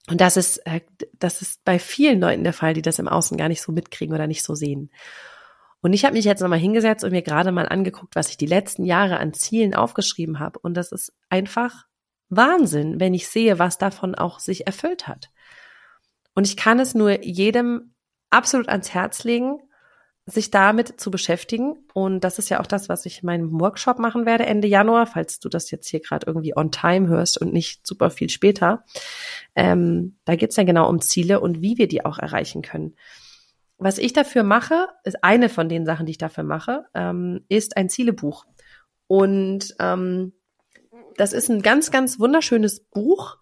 Und 0.09 0.21
das 0.21 0.37
ist, 0.37 0.59
äh, 0.67 0.83
das 1.19 1.43
ist 1.43 1.65
bei 1.65 1.79
vielen 1.79 2.21
Leuten 2.21 2.45
der 2.45 2.53
Fall, 2.53 2.75
die 2.75 2.83
das 2.83 2.99
im 2.99 3.09
Außen 3.09 3.37
gar 3.37 3.49
nicht 3.49 3.63
so 3.63 3.73
mitkriegen 3.73 4.15
oder 4.15 4.27
nicht 4.27 4.43
so 4.43 4.55
sehen. 4.55 4.91
Und 5.87 5.93
ich 5.93 6.05
habe 6.05 6.15
mich 6.15 6.25
jetzt 6.25 6.41
nochmal 6.41 6.59
hingesetzt 6.59 7.05
und 7.05 7.13
mir 7.13 7.23
gerade 7.23 7.53
mal 7.53 7.69
angeguckt, 7.69 8.17
was 8.17 8.29
ich 8.29 8.37
die 8.37 8.47
letzten 8.47 8.85
Jahre 8.85 9.19
an 9.19 9.33
Zielen 9.33 9.73
aufgeschrieben 9.73 10.41
habe. 10.41 10.59
Und 10.59 10.75
das 10.75 10.91
ist 10.91 11.13
einfach 11.29 11.87
Wahnsinn, 12.29 12.99
wenn 12.99 13.15
ich 13.15 13.29
sehe, 13.29 13.61
was 13.61 13.79
davon 13.79 14.17
auch 14.17 14.41
sich 14.41 14.67
erfüllt 14.67 15.07
hat. 15.07 15.31
Und 16.35 16.45
ich 16.45 16.57
kann 16.57 16.81
es 16.81 16.97
nur 16.97 17.23
jedem 17.25 17.95
absolut 18.31 18.69
ans 18.69 18.95
Herz 18.95 19.23
legen, 19.23 19.61
sich 20.25 20.51
damit 20.51 21.01
zu 21.01 21.13
beschäftigen. 21.13 21.77
Und 21.95 22.25
das 22.25 22.41
ist 22.41 22.49
ja 22.49 22.59
auch 22.59 22.67
das, 22.67 22.89
was 22.89 23.07
ich 23.07 23.23
in 23.23 23.27
meinem 23.27 23.61
Workshop 23.61 24.01
machen 24.01 24.27
werde 24.27 24.45
Ende 24.45 24.67
Januar, 24.67 25.07
falls 25.07 25.39
du 25.39 25.49
das 25.49 25.71
jetzt 25.71 25.87
hier 25.87 26.01
gerade 26.01 26.27
irgendwie 26.27 26.57
on 26.57 26.73
time 26.73 27.07
hörst 27.07 27.41
und 27.41 27.53
nicht 27.53 27.87
super 27.87 28.11
viel 28.11 28.29
später. 28.29 28.85
Ähm, 29.55 30.17
da 30.25 30.35
geht's 30.35 30.57
ja 30.57 30.65
genau 30.65 30.89
um 30.89 31.01
Ziele 31.01 31.39
und 31.39 31.63
wie 31.63 31.79
wir 31.79 31.87
die 31.87 32.05
auch 32.05 32.19
erreichen 32.19 32.63
können. 32.63 32.97
Was 33.79 33.99
ich 33.99 34.13
dafür 34.13 34.43
mache, 34.43 34.89
ist 35.05 35.23
eine 35.23 35.49
von 35.49 35.69
den 35.69 35.85
Sachen, 35.85 36.07
die 36.07 36.13
ich 36.13 36.19
dafür 36.19 36.45
mache, 36.45 36.87
ähm, 36.95 37.45
ist 37.49 37.77
ein 37.77 37.91
Zielebuch. 37.91 38.47
Und 39.07 39.75
ähm, 39.79 40.33
das 41.17 41.33
ist 41.33 41.51
ein 41.51 41.63
ganz, 41.63 41.91
ganz 41.91 42.19
wunderschönes 42.19 42.81
Buch, 42.81 43.37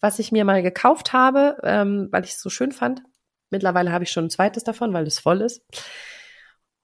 was 0.00 0.18
ich 0.18 0.32
mir 0.32 0.44
mal 0.44 0.62
gekauft 0.62 1.12
habe, 1.12 1.58
ähm, 1.62 2.08
weil 2.10 2.24
ich 2.24 2.32
es 2.32 2.40
so 2.40 2.50
schön 2.50 2.72
fand. 2.72 3.02
Mittlerweile 3.50 3.92
habe 3.92 4.04
ich 4.04 4.10
schon 4.10 4.26
ein 4.26 4.30
zweites 4.30 4.64
davon, 4.64 4.92
weil 4.92 5.06
es 5.06 5.18
voll 5.18 5.40
ist. 5.40 5.62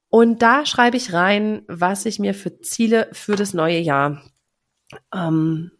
Und 0.08 0.42
da 0.42 0.66
schreibe 0.66 0.96
ich 0.96 1.12
rein, 1.12 1.62
was 1.68 2.04
ich 2.04 2.18
mir 2.18 2.34
für 2.34 2.60
Ziele 2.60 3.08
für 3.12 3.36
das 3.36 3.54
neue 3.54 3.78
Jahr, 3.78 4.22
ähm, 5.14 5.70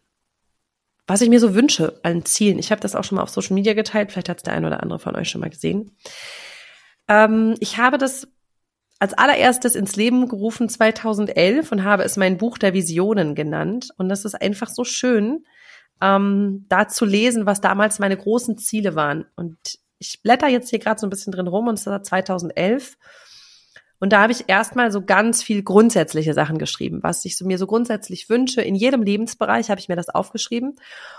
was 1.05 1.21
ich 1.21 1.29
mir 1.29 1.39
so 1.39 1.53
wünsche 1.53 1.99
an 2.03 2.25
Zielen. 2.25 2.57
Ich 2.57 2.71
habe 2.71 2.81
das 2.81 2.95
auch 2.95 3.03
schon 3.03 3.17
mal 3.17 3.23
auf 3.23 3.29
Social 3.29 3.53
Media 3.53 3.73
geteilt, 3.73 4.11
vielleicht 4.11 4.29
hat 4.29 4.37
es 4.37 4.43
der 4.43 4.53
eine 4.53 4.67
oder 4.67 4.81
andere 4.81 4.99
von 4.99 5.15
euch 5.15 5.29
schon 5.29 5.41
mal 5.41 5.49
gesehen. 5.49 5.97
Ähm, 7.07 7.55
ich 7.59 7.77
habe 7.77 7.97
das 7.97 8.27
als 8.99 9.13
allererstes 9.15 9.75
ins 9.75 9.95
Leben 9.95 10.27
gerufen 10.27 10.69
2011 10.69 11.71
und 11.71 11.83
habe 11.83 12.03
es 12.03 12.17
mein 12.17 12.37
Buch 12.37 12.59
der 12.59 12.73
Visionen 12.73 13.33
genannt. 13.33 13.89
Und 13.97 14.09
das 14.09 14.25
ist 14.25 14.35
einfach 14.35 14.69
so 14.69 14.83
schön, 14.83 15.43
ähm, 16.01 16.65
da 16.69 16.87
zu 16.87 17.05
lesen, 17.05 17.45
was 17.45 17.61
damals 17.61 17.99
meine 17.99 18.15
großen 18.15 18.57
Ziele 18.57 18.95
waren. 18.95 19.25
Und 19.35 19.57
ich 19.97 20.21
blätter 20.21 20.47
jetzt 20.47 20.69
hier 20.69 20.79
gerade 20.79 20.99
so 20.99 21.07
ein 21.07 21.09
bisschen 21.09 21.31
drin 21.31 21.47
rum 21.47 21.67
und 21.67 21.79
es 21.79 21.85
war 21.85 22.03
2011. 22.03 22.97
Und 24.01 24.13
da 24.13 24.21
habe 24.23 24.31
ich 24.31 24.45
erstmal 24.47 24.91
so 24.91 25.05
ganz 25.05 25.43
viel 25.43 25.61
grundsätzliche 25.61 26.33
Sachen 26.33 26.57
geschrieben, 26.57 27.03
was 27.03 27.23
ich 27.23 27.37
so 27.37 27.45
mir 27.45 27.59
so 27.59 27.67
grundsätzlich 27.67 28.29
wünsche. 28.29 28.59
In 28.59 28.73
jedem 28.73 29.03
Lebensbereich 29.03 29.69
habe 29.69 29.79
ich 29.79 29.89
mir 29.89 29.95
das 29.95 30.09
aufgeschrieben. 30.09 30.75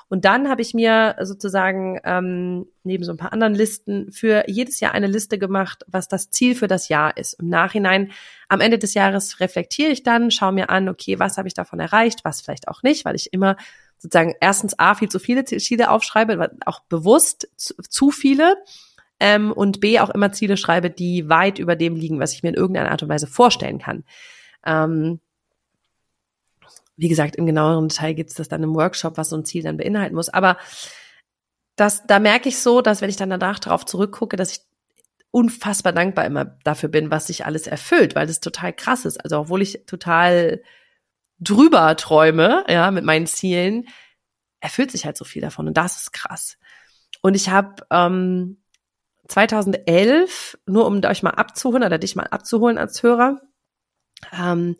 Und 0.08 0.24
dann 0.24 0.48
habe 0.48 0.62
ich 0.62 0.74
mir 0.74 1.14
sozusagen 1.20 2.00
ähm, 2.02 2.66
neben 2.82 3.04
so 3.04 3.12
ein 3.12 3.18
paar 3.18 3.32
anderen 3.32 3.54
Listen 3.54 4.10
für 4.10 4.42
jedes 4.48 4.80
Jahr 4.80 4.94
eine 4.94 5.06
Liste 5.06 5.38
gemacht, 5.38 5.84
was 5.86 6.08
das 6.08 6.30
Ziel 6.30 6.56
für 6.56 6.66
das 6.66 6.88
Jahr 6.88 7.16
ist. 7.16 7.34
Im 7.34 7.48
Nachhinein, 7.48 8.10
am 8.48 8.60
Ende 8.60 8.80
des 8.80 8.94
Jahres 8.94 9.38
reflektiere 9.38 9.92
ich 9.92 10.02
dann, 10.02 10.32
schaue 10.32 10.50
mir 10.50 10.68
an, 10.68 10.88
okay, 10.88 11.20
was 11.20 11.38
habe 11.38 11.46
ich 11.46 11.54
davon 11.54 11.78
erreicht, 11.78 12.24
was 12.24 12.40
vielleicht 12.40 12.66
auch 12.66 12.82
nicht, 12.82 13.04
weil 13.04 13.14
ich 13.14 13.32
immer 13.32 13.56
sozusagen 13.98 14.34
erstens 14.40 14.76
A, 14.80 14.96
viel 14.96 15.08
zu 15.08 15.20
viele 15.20 15.44
Ziele 15.44 15.88
aufschreibe, 15.88 16.50
auch 16.66 16.80
bewusst 16.80 17.48
zu, 17.56 17.74
zu 17.76 18.10
viele 18.10 18.56
ähm, 19.22 19.52
und 19.52 19.80
B 19.80 20.00
auch 20.00 20.10
immer 20.10 20.32
Ziele 20.32 20.56
schreibe, 20.56 20.90
die 20.90 21.28
weit 21.28 21.60
über 21.60 21.76
dem 21.76 21.94
liegen, 21.94 22.18
was 22.18 22.32
ich 22.32 22.42
mir 22.42 22.48
in 22.48 22.56
irgendeiner 22.56 22.90
Art 22.90 23.04
und 23.04 23.08
Weise 23.08 23.28
vorstellen 23.28 23.78
kann. 23.78 24.02
Ähm, 24.66 25.20
wie 26.96 27.08
gesagt, 27.08 27.36
im 27.36 27.46
genaueren 27.46 27.88
Detail 27.88 28.14
gibt 28.14 28.30
es 28.30 28.36
das 28.36 28.48
dann 28.48 28.64
im 28.64 28.74
Workshop, 28.74 29.16
was 29.16 29.28
so 29.28 29.36
ein 29.36 29.44
Ziel 29.44 29.62
dann 29.62 29.76
beinhalten 29.76 30.16
muss. 30.16 30.28
Aber 30.28 30.56
das, 31.76 32.04
da 32.04 32.18
merke 32.18 32.48
ich 32.48 32.58
so, 32.58 32.82
dass 32.82 33.00
wenn 33.00 33.10
ich 33.10 33.16
dann 33.16 33.30
danach 33.30 33.60
darauf 33.60 33.86
zurückgucke, 33.86 34.36
dass 34.36 34.52
ich 34.52 34.60
unfassbar 35.30 35.92
dankbar 35.92 36.26
immer 36.26 36.44
dafür 36.64 36.88
bin, 36.88 37.12
was 37.12 37.28
sich 37.28 37.46
alles 37.46 37.68
erfüllt, 37.68 38.16
weil 38.16 38.26
das 38.26 38.40
total 38.40 38.72
krass 38.72 39.04
ist. 39.04 39.22
Also 39.22 39.38
obwohl 39.38 39.62
ich 39.62 39.84
total 39.86 40.62
drüber 41.38 41.96
träume, 41.96 42.64
ja, 42.68 42.90
mit 42.90 43.04
meinen 43.04 43.28
Zielen, 43.28 43.86
erfüllt 44.58 44.90
sich 44.90 45.06
halt 45.06 45.16
so 45.16 45.24
viel 45.24 45.42
davon 45.42 45.68
und 45.68 45.76
das 45.76 45.96
ist 45.96 46.12
krass. 46.12 46.58
Und 47.20 47.34
ich 47.34 47.50
habe 47.50 47.86
ähm, 47.90 48.61
2011, 49.32 50.58
nur 50.66 50.86
um 50.86 51.02
euch 51.04 51.22
mal 51.22 51.30
abzuholen 51.30 51.84
oder 51.84 51.98
dich 51.98 52.16
mal 52.16 52.26
abzuholen 52.26 52.78
als 52.78 53.02
Hörer, 53.02 53.40
ähm, 54.32 54.76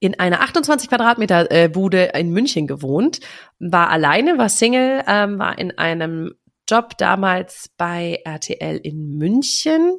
in 0.00 0.18
einer 0.18 0.40
28 0.40 0.88
Quadratmeter 0.88 1.50
äh, 1.50 1.68
Bude 1.68 2.04
in 2.14 2.30
München 2.30 2.66
gewohnt, 2.66 3.20
war 3.58 3.90
alleine, 3.90 4.38
war 4.38 4.48
Single, 4.48 5.04
ähm, 5.06 5.38
war 5.38 5.58
in 5.58 5.76
einem 5.76 6.34
Job 6.68 6.96
damals 6.96 7.70
bei 7.76 8.20
RTL 8.24 8.78
in 8.78 9.18
München. 9.18 9.98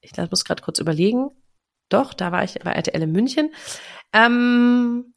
Ich 0.00 0.12
muss 0.30 0.44
gerade 0.44 0.62
kurz 0.62 0.78
überlegen. 0.78 1.30
Doch, 1.88 2.12
da 2.12 2.32
war 2.32 2.44
ich 2.44 2.58
bei 2.62 2.72
RTL 2.72 3.02
in 3.02 3.12
München. 3.12 3.54
Ähm, 4.12 5.14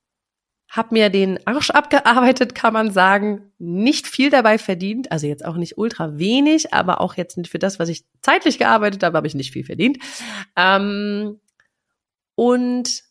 hab 0.72 0.94
mir 0.94 1.10
den 1.10 1.46
Arsch 1.46 1.70
abgearbeitet, 1.70 2.56
kann 2.56 2.72
man 2.72 2.92
sagen, 2.92 3.52
nicht 3.60 4.08
viel 4.08 4.30
dabei 4.30 4.58
verdient, 4.58 5.12
also 5.12 5.28
jetzt 5.28 5.44
auch 5.44 5.58
nicht 5.58 5.78
ultra 5.78 6.18
wenig, 6.18 6.74
aber 6.74 7.02
auch 7.02 7.16
jetzt 7.16 7.38
für 7.50 7.60
das, 7.60 7.78
was 7.78 7.90
ich 7.90 8.06
zeitlich 8.22 8.58
gearbeitet 8.58 9.04
habe, 9.04 9.18
habe 9.18 9.28
ich 9.28 9.36
nicht 9.36 9.52
viel 9.52 9.66
verdient. 9.66 10.00
Ähm, 10.56 11.42
und 12.36 13.04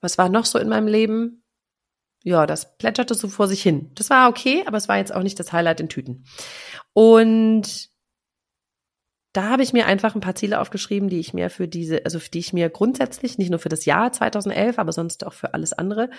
was 0.00 0.18
war 0.18 0.28
noch 0.28 0.46
so 0.46 0.58
in 0.58 0.68
meinem 0.68 0.88
Leben? 0.88 1.44
Ja, 2.24 2.44
das 2.44 2.76
plätscherte 2.76 3.14
so 3.14 3.28
vor 3.28 3.46
sich 3.46 3.62
hin. 3.62 3.92
Das 3.94 4.10
war 4.10 4.28
okay, 4.28 4.64
aber 4.66 4.78
es 4.78 4.88
war 4.88 4.98
jetzt 4.98 5.14
auch 5.14 5.22
nicht 5.22 5.38
das 5.38 5.52
Highlight 5.52 5.78
in 5.78 5.88
Tüten. 5.88 6.24
Und 6.92 7.88
da 9.38 9.50
habe 9.50 9.62
ich 9.62 9.72
mir 9.72 9.86
einfach 9.86 10.16
ein 10.16 10.20
paar 10.20 10.34
Ziele 10.34 10.58
aufgeschrieben, 10.58 11.08
die 11.08 11.20
ich 11.20 11.32
mir 11.32 11.48
für 11.48 11.68
diese, 11.68 12.04
also 12.04 12.18
für 12.18 12.28
die 12.28 12.40
ich 12.40 12.52
mir 12.52 12.68
grundsätzlich, 12.70 13.38
nicht 13.38 13.50
nur 13.50 13.60
für 13.60 13.68
das 13.68 13.84
Jahr 13.84 14.10
2011, 14.10 14.80
aber 14.80 14.90
sonst 14.90 15.24
auch 15.24 15.32
für 15.32 15.54
alles 15.54 15.72
andere, 15.72 16.10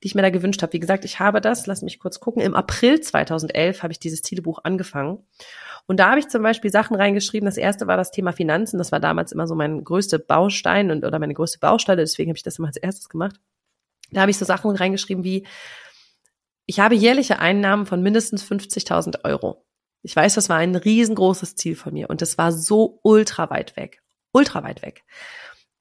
die 0.00 0.06
ich 0.06 0.14
mir 0.14 0.22
da 0.22 0.30
gewünscht 0.30 0.62
habe. 0.62 0.72
Wie 0.74 0.78
gesagt, 0.78 1.04
ich 1.04 1.18
habe 1.18 1.40
das, 1.40 1.66
lass 1.66 1.82
mich 1.82 1.98
kurz 1.98 2.20
gucken, 2.20 2.40
im 2.42 2.54
April 2.54 3.00
2011 3.00 3.82
habe 3.82 3.92
ich 3.92 3.98
dieses 3.98 4.22
Zielebuch 4.22 4.60
angefangen. 4.62 5.18
Und 5.88 5.98
da 5.98 6.10
habe 6.10 6.20
ich 6.20 6.28
zum 6.28 6.44
Beispiel 6.44 6.70
Sachen 6.70 6.94
reingeschrieben. 6.94 7.44
Das 7.44 7.56
erste 7.56 7.88
war 7.88 7.96
das 7.96 8.12
Thema 8.12 8.30
Finanzen. 8.30 8.78
Das 8.78 8.92
war 8.92 9.00
damals 9.00 9.32
immer 9.32 9.48
so 9.48 9.56
mein 9.56 9.82
größter 9.82 10.20
Baustein 10.20 10.92
und, 10.92 11.04
oder 11.04 11.18
meine 11.18 11.34
größte 11.34 11.58
Baustelle. 11.58 12.02
Deswegen 12.02 12.30
habe 12.30 12.36
ich 12.36 12.44
das 12.44 12.60
immer 12.60 12.68
als 12.68 12.76
erstes 12.76 13.08
gemacht. 13.08 13.34
Da 14.12 14.20
habe 14.20 14.30
ich 14.30 14.38
so 14.38 14.44
Sachen 14.44 14.70
reingeschrieben 14.70 15.24
wie, 15.24 15.44
ich 16.66 16.78
habe 16.78 16.94
jährliche 16.94 17.40
Einnahmen 17.40 17.84
von 17.84 18.00
mindestens 18.00 18.44
50.000 18.44 19.24
Euro. 19.24 19.66
Ich 20.02 20.16
weiß, 20.16 20.34
das 20.34 20.48
war 20.48 20.56
ein 20.56 20.74
riesengroßes 20.74 21.56
Ziel 21.56 21.76
von 21.76 21.92
mir 21.92 22.08
und 22.10 22.22
das 22.22 22.38
war 22.38 22.52
so 22.52 23.00
ultra 23.02 23.50
weit 23.50 23.76
weg. 23.76 24.02
Ultra 24.32 24.62
weit 24.62 24.82
weg. 24.82 25.04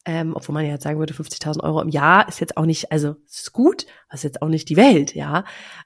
Ähm, 0.06 0.34
obwohl 0.36 0.54
man 0.54 0.66
ja 0.66 0.72
jetzt 0.72 0.84
sagen 0.84 1.00
würde, 1.00 1.14
50.000 1.14 1.62
Euro 1.64 1.82
im 1.82 1.90
Jahr 1.90 2.28
ist 2.28 2.40
jetzt 2.40 2.58
auch 2.58 2.66
nicht, 2.66 2.92
also 2.92 3.16
ist 3.26 3.54
gut, 3.54 3.86
aber 4.08 4.16
ist 4.16 4.24
jetzt 4.24 4.42
auch 4.42 4.48
nicht 4.48 4.70
die 4.70 4.78
Welt, 4.78 5.14
ja. 5.14 5.44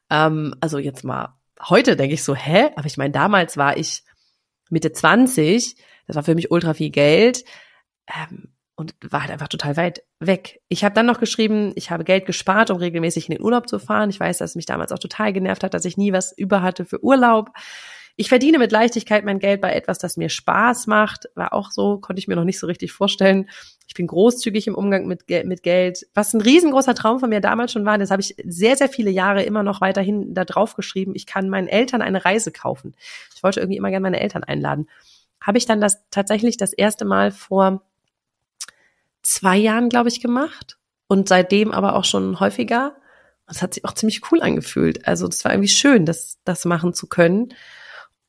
Ähm, 0.10 0.56
also 0.62 0.78
jetzt 0.78 1.04
mal, 1.04 1.36
heute 1.62 1.96
denke 1.96 2.13
ich 2.13 2.24
so, 2.24 2.36
hä? 2.36 2.70
Aber 2.75 2.86
ich 2.86 2.98
meine, 2.98 3.12
damals 3.12 3.58
war 3.58 3.78
ich 3.78 4.04
Mitte 4.70 4.92
20, 4.92 5.75
das 6.08 6.16
war 6.16 6.24
für 6.24 6.36
mich 6.36 6.52
ultra 6.52 6.74
viel 6.74 6.90
Geld. 6.90 7.44
Ähm, 8.08 8.54
und 8.75 8.96
war 9.02 9.22
halt 9.22 9.32
einfach 9.32 9.48
total 9.48 9.78
weit 9.78 10.04
weg. 10.20 10.62
Ich 10.68 10.84
habe 10.84 10.96
dann 10.96 11.06
noch 11.06 11.20
geschrieben, 11.20 11.74
ich 11.75 11.92
habe 11.92 12.04
Geld 12.04 12.25
gespart, 12.25 12.72
um 12.72 12.78
regelmäßig 12.78 13.30
in 13.30 13.36
den 13.36 13.44
Urlaub 13.44 13.70
zu 13.70 13.78
fahren. 13.80 14.10
Ich 14.10 14.20
weiß, 14.20 14.40
dass 14.40 14.56
mich 14.56 14.66
damals 14.66 14.92
auch 14.92 15.00
total 15.00 15.32
genervt 15.32 15.63
hat, 15.63 15.74
dass 15.74 15.86
ich 15.86 15.98
nie 15.98 16.12
was 16.12 16.36
über 16.36 16.62
hatte 16.62 16.86
für 16.86 17.04
Urlaub. 17.04 17.52
Ich 18.15 18.29
verdiene 18.29 18.60
mit 18.60 18.72
Leichtigkeit 18.72 19.25
mein 19.25 19.39
Geld 19.39 19.60
bei 19.60 19.74
etwas, 19.74 19.98
das 19.98 20.17
mir 20.17 20.29
Spaß 20.29 20.86
macht. 20.86 21.29
War 21.34 21.51
auch 21.51 21.72
so, 21.72 21.98
konnte 21.98 22.20
ich 22.20 22.27
mir 22.27 22.36
noch 22.36 22.43
nicht 22.43 22.60
so 22.60 22.67
richtig 22.67 22.91
vorstellen. 22.91 23.50
Ich 23.88 23.96
bin 23.96 24.05
großzügig 24.05 24.67
im 24.67 24.75
Umgang 24.75 25.08
mit, 25.08 25.27
mit 25.27 25.63
Geld. 25.63 26.05
Was 26.13 26.34
ein 26.34 26.41
riesengroßer 26.41 26.93
Traum 26.93 27.20
von 27.20 27.29
mir 27.29 27.41
damals 27.41 27.72
schon 27.72 27.86
war, 27.86 27.98
das 27.98 28.12
habe 28.12 28.22
ich 28.22 28.36
sehr, 28.46 28.75
sehr 28.75 28.89
viele 28.89 29.10
Jahre 29.10 29.41
immer 29.43 29.63
noch 29.63 29.82
weiterhin 29.82 30.36
da 30.36 30.46
drauf 30.46 30.75
geschrieben. 30.75 31.13
Ich 31.15 31.25
kann 31.25 31.50
meinen 31.50 31.67
Eltern 31.67 32.03
eine 32.03 32.24
Reise 32.24 32.51
kaufen. 32.51 32.96
Ich 33.36 33.41
wollte 33.41 33.60
irgendwie 33.60 33.77
immer 33.77 33.89
gerne 33.89 34.03
meine 34.03 34.20
Eltern 34.20 34.43
einladen. 34.43 34.88
Habe 35.41 35.58
ich 35.58 35.65
dann 35.65 35.82
das 35.82 36.08
tatsächlich 36.12 36.58
das 36.58 36.72
erste 36.72 37.05
Mal 37.05 37.32
vor 37.32 37.82
zwei 39.24 39.58
Jahren, 39.58 39.89
glaube 39.89 40.10
ich, 40.10 40.22
gemacht. 40.22 40.77
Und 41.08 41.29
seitdem 41.29 41.72
aber 41.72 41.96
auch 41.96 42.05
schon 42.05 42.39
häufiger. 42.39 42.96
Das 43.48 43.62
hat 43.62 43.74
sich 43.74 43.86
auch 43.86 43.93
ziemlich 43.93 44.22
cool 44.32 44.41
angefühlt. 44.41 45.08
Also 45.08 45.27
das 45.27 45.43
war 45.43 45.51
irgendwie 45.51 45.70
schön, 45.70 46.05
das, 46.05 46.38
das 46.46 46.65
machen 46.65 46.93
zu 46.93 47.08
können. 47.08 47.53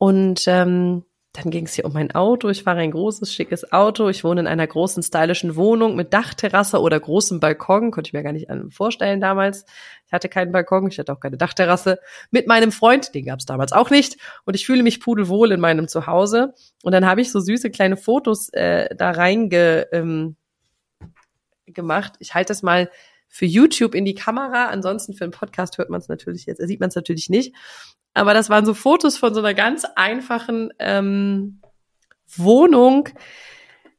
Und 0.05 0.43
ähm, 0.45 1.03
dann 1.33 1.49
ging 1.49 1.65
es 1.65 1.73
hier 1.73 1.85
um 1.85 1.93
mein 1.93 2.13
Auto. 2.13 2.47
Ich 2.49 2.61
fahre 2.61 2.81
ein 2.81 2.91
großes, 2.91 3.33
schickes 3.33 3.71
Auto. 3.71 4.07
Ich 4.07 4.23
wohne 4.23 4.41
in 4.41 4.45
einer 4.45 4.67
großen, 4.67 5.01
stylischen 5.01 5.55
Wohnung 5.55 5.95
mit 5.95 6.13
Dachterrasse 6.13 6.79
oder 6.79 6.99
großem 6.99 7.39
Balkon. 7.39 7.89
Konnte 7.89 8.09
ich 8.09 8.13
mir 8.13 8.21
gar 8.21 8.31
nicht 8.31 8.47
vorstellen 8.69 9.19
damals. 9.19 9.65
Ich 10.05 10.13
hatte 10.13 10.29
keinen 10.29 10.51
Balkon, 10.51 10.87
ich 10.89 10.99
hatte 10.99 11.11
auch 11.11 11.19
keine 11.19 11.37
Dachterrasse. 11.37 11.97
Mit 12.29 12.45
meinem 12.45 12.71
Freund, 12.71 13.15
den 13.15 13.25
gab 13.25 13.39
es 13.39 13.47
damals 13.47 13.73
auch 13.73 13.89
nicht. 13.89 14.17
Und 14.45 14.53
ich 14.53 14.67
fühle 14.67 14.83
mich 14.83 14.99
pudelwohl 14.99 15.51
in 15.51 15.59
meinem 15.59 15.87
Zuhause. 15.87 16.53
Und 16.83 16.91
dann 16.91 17.07
habe 17.07 17.21
ich 17.21 17.31
so 17.31 17.39
süße 17.39 17.71
kleine 17.71 17.97
Fotos 17.97 18.49
äh, 18.49 18.95
da 18.95 19.09
reinge 19.09 19.87
ähm, 19.91 20.35
gemacht. 21.65 22.13
Ich 22.19 22.35
halte 22.35 22.49
das 22.49 22.61
mal 22.61 22.91
für 23.27 23.45
YouTube 23.45 23.95
in 23.95 24.05
die 24.05 24.15
Kamera. 24.15 24.67
Ansonsten 24.67 25.13
für 25.13 25.23
einen 25.23 25.31
Podcast 25.31 25.77
hört 25.77 25.89
man 25.89 25.99
es 25.99 26.07
natürlich 26.07 26.45
jetzt, 26.45 26.65
sieht 26.65 26.79
man 26.79 26.89
es 26.89 26.95
natürlich 26.95 27.29
nicht. 27.29 27.53
Aber 28.13 28.33
das 28.33 28.49
waren 28.49 28.65
so 28.65 28.73
Fotos 28.73 29.17
von 29.17 29.33
so 29.33 29.41
einer 29.41 29.53
ganz 29.53 29.85
einfachen 29.95 30.71
ähm, 30.79 31.61
Wohnung, 32.35 33.09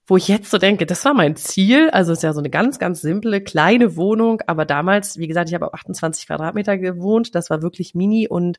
wo 0.06 0.16
ich 0.16 0.28
jetzt 0.28 0.50
so 0.50 0.59
denke, 0.59 0.87
das 0.87 1.04
war 1.04 1.14
mein 1.14 1.37
Ziel. 1.37 1.90
Also 1.90 2.12
es 2.12 2.21
ist 2.21 2.23
ja 2.23 2.33
so 2.33 2.38
eine 2.38 2.50
ganz, 2.50 2.78
ganz 2.78 3.00
simple, 3.00 3.42
kleine 3.42 3.97
Wohnung. 3.97 4.40
Aber 4.47 4.64
damals, 4.64 5.18
wie 5.18 5.26
gesagt, 5.26 5.49
ich 5.49 5.54
habe 5.54 5.66
auf 5.66 5.75
28 5.75 6.26
Quadratmeter 6.26 6.78
gewohnt. 6.78 7.35
Das 7.35 7.50
war 7.50 7.61
wirklich 7.61 7.95
mini 7.95 8.28
und 8.28 8.59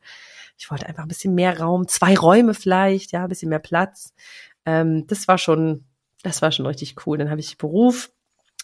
ich 0.57 0.69
wollte 0.69 0.87
einfach 0.87 1.03
ein 1.03 1.09
bisschen 1.09 1.35
mehr 1.35 1.59
Raum, 1.59 1.87
zwei 1.87 2.15
Räume 2.15 2.53
vielleicht, 2.53 3.11
ja, 3.11 3.23
ein 3.23 3.29
bisschen 3.29 3.49
mehr 3.49 3.59
Platz. 3.59 4.13
Ähm, 4.65 5.07
das 5.07 5.27
war 5.27 5.37
schon, 5.37 5.85
das 6.23 6.41
war 6.41 6.51
schon 6.51 6.65
richtig 6.65 6.95
cool. 7.05 7.17
Dann 7.17 7.29
habe 7.29 7.39
ich 7.39 7.57
Beruf 7.57 8.11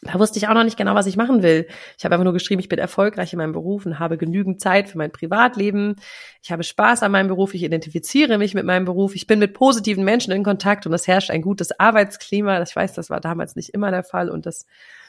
da 0.06 0.20
wusste 0.20 0.38
ich 0.38 0.48
auch 0.48 0.54
noch 0.54 0.64
nicht 0.64 0.78
genau, 0.78 0.96
was 0.96 1.08
ich 1.08 1.18
machen 1.18 1.44
will. 1.44 1.68
Ich 1.98 2.06
habe 2.06 2.16
einfach 2.16 2.24
nur 2.24 2.34
geschrieben, 2.34 2.60
ich 2.60 2.70
bin 2.70 2.80
erfolgreich 2.80 3.34
in 3.34 3.38
meinem 3.38 3.54
Beruf 3.54 3.86
und 3.86 4.00
habe 4.00 4.18
genügend 4.18 4.60
Zeit 4.60 4.90
für 4.90 4.98
mein 4.98 5.12
Privatleben. 5.12 5.96
Ich 6.42 6.52
habe 6.52 6.64
Spaß 6.64 7.04
an 7.04 7.12
meinem 7.12 7.28
Beruf, 7.28 7.54
ich 7.54 7.64
identifiziere 7.64 8.38
mich 8.38 8.54
mit 8.54 8.66
meinem 8.66 8.86
Beruf, 8.86 9.16
ich 9.16 9.28
bin 9.28 9.40
mit 9.40 9.54
positiven 9.54 10.04
Menschen 10.04 10.32
in 10.34 10.44
Kontakt 10.44 10.86
und 10.86 10.94
es 10.94 11.08
herrscht 11.08 11.32
ein 11.32 11.42
gutes 11.42 11.80
Arbeitsklima. 11.80 12.62
Ich 12.62 12.76
weiß, 12.76 12.94
das 12.94 13.10
war 13.10 13.22
damals 13.22 13.56
nicht 13.56 13.70
immer 13.70 13.92
der 13.92 14.04
Fall 14.04 14.30
und 14.30 14.46
das, 14.46 14.66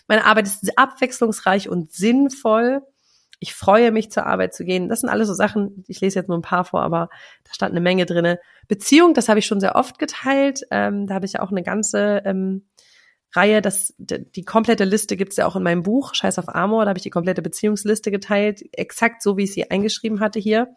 meine 0.06 0.24
Arbeit 0.24 0.46
ist 0.46 0.78
abwechslungsreich 0.78 1.68
und 1.68 1.92
sinnvoll. 1.92 2.82
Ich 3.40 3.54
freue 3.54 3.90
mich 3.90 4.10
zur 4.10 4.26
Arbeit 4.26 4.54
zu 4.54 4.64
gehen. 4.64 4.88
Das 4.88 5.00
sind 5.00 5.10
alles 5.10 5.28
so 5.28 5.34
Sachen, 5.34 5.84
ich 5.88 6.00
lese 6.00 6.20
jetzt 6.20 6.28
nur 6.28 6.38
ein 6.38 6.42
paar 6.42 6.64
vor, 6.64 6.82
aber 6.82 7.10
da 7.42 7.52
stand 7.52 7.72
eine 7.72 7.80
Menge 7.80 8.06
drinne. 8.06 8.38
Beziehung, 8.68 9.12
das 9.12 9.28
habe 9.28 9.38
ich 9.38 9.46
schon 9.46 9.60
sehr 9.60 9.74
oft 9.74 9.98
geteilt. 9.98 10.62
Ähm, 10.70 11.06
da 11.06 11.14
habe 11.14 11.26
ich 11.26 11.40
auch 11.40 11.50
eine 11.50 11.62
ganze 11.62 12.22
ähm, 12.24 12.62
Reihe. 13.36 13.62
Das, 13.62 13.94
die 13.98 14.44
komplette 14.44 14.84
Liste 14.84 15.16
gibt's 15.16 15.36
ja 15.36 15.46
auch 15.46 15.56
in 15.56 15.62
meinem 15.62 15.82
Buch, 15.82 16.14
Scheiß 16.14 16.38
auf 16.38 16.48
Amor. 16.48 16.84
Da 16.84 16.90
habe 16.90 16.98
ich 16.98 17.02
die 17.02 17.10
komplette 17.10 17.42
Beziehungsliste 17.42 18.10
geteilt, 18.10 18.62
exakt 18.72 19.22
so, 19.22 19.36
wie 19.36 19.44
ich 19.44 19.52
sie 19.52 19.70
eingeschrieben 19.70 20.20
hatte 20.20 20.38
hier. 20.38 20.74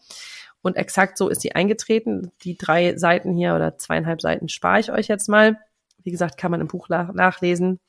Und 0.62 0.76
exakt 0.76 1.18
so 1.18 1.30
ist 1.30 1.42
sie 1.42 1.54
eingetreten. 1.54 2.32
Die 2.44 2.58
drei 2.58 2.98
Seiten 2.98 3.34
hier 3.34 3.56
oder 3.56 3.78
zweieinhalb 3.78 4.22
Seiten 4.22 4.50
spare 4.50 4.80
ich 4.80 4.92
euch 4.92 5.08
jetzt 5.08 5.30
mal. 5.30 5.58
Wie 6.04 6.12
gesagt, 6.12 6.38
kann 6.38 6.52
man 6.52 6.62
im 6.62 6.68
Buch 6.68 6.90
nachlesen. 6.90 7.80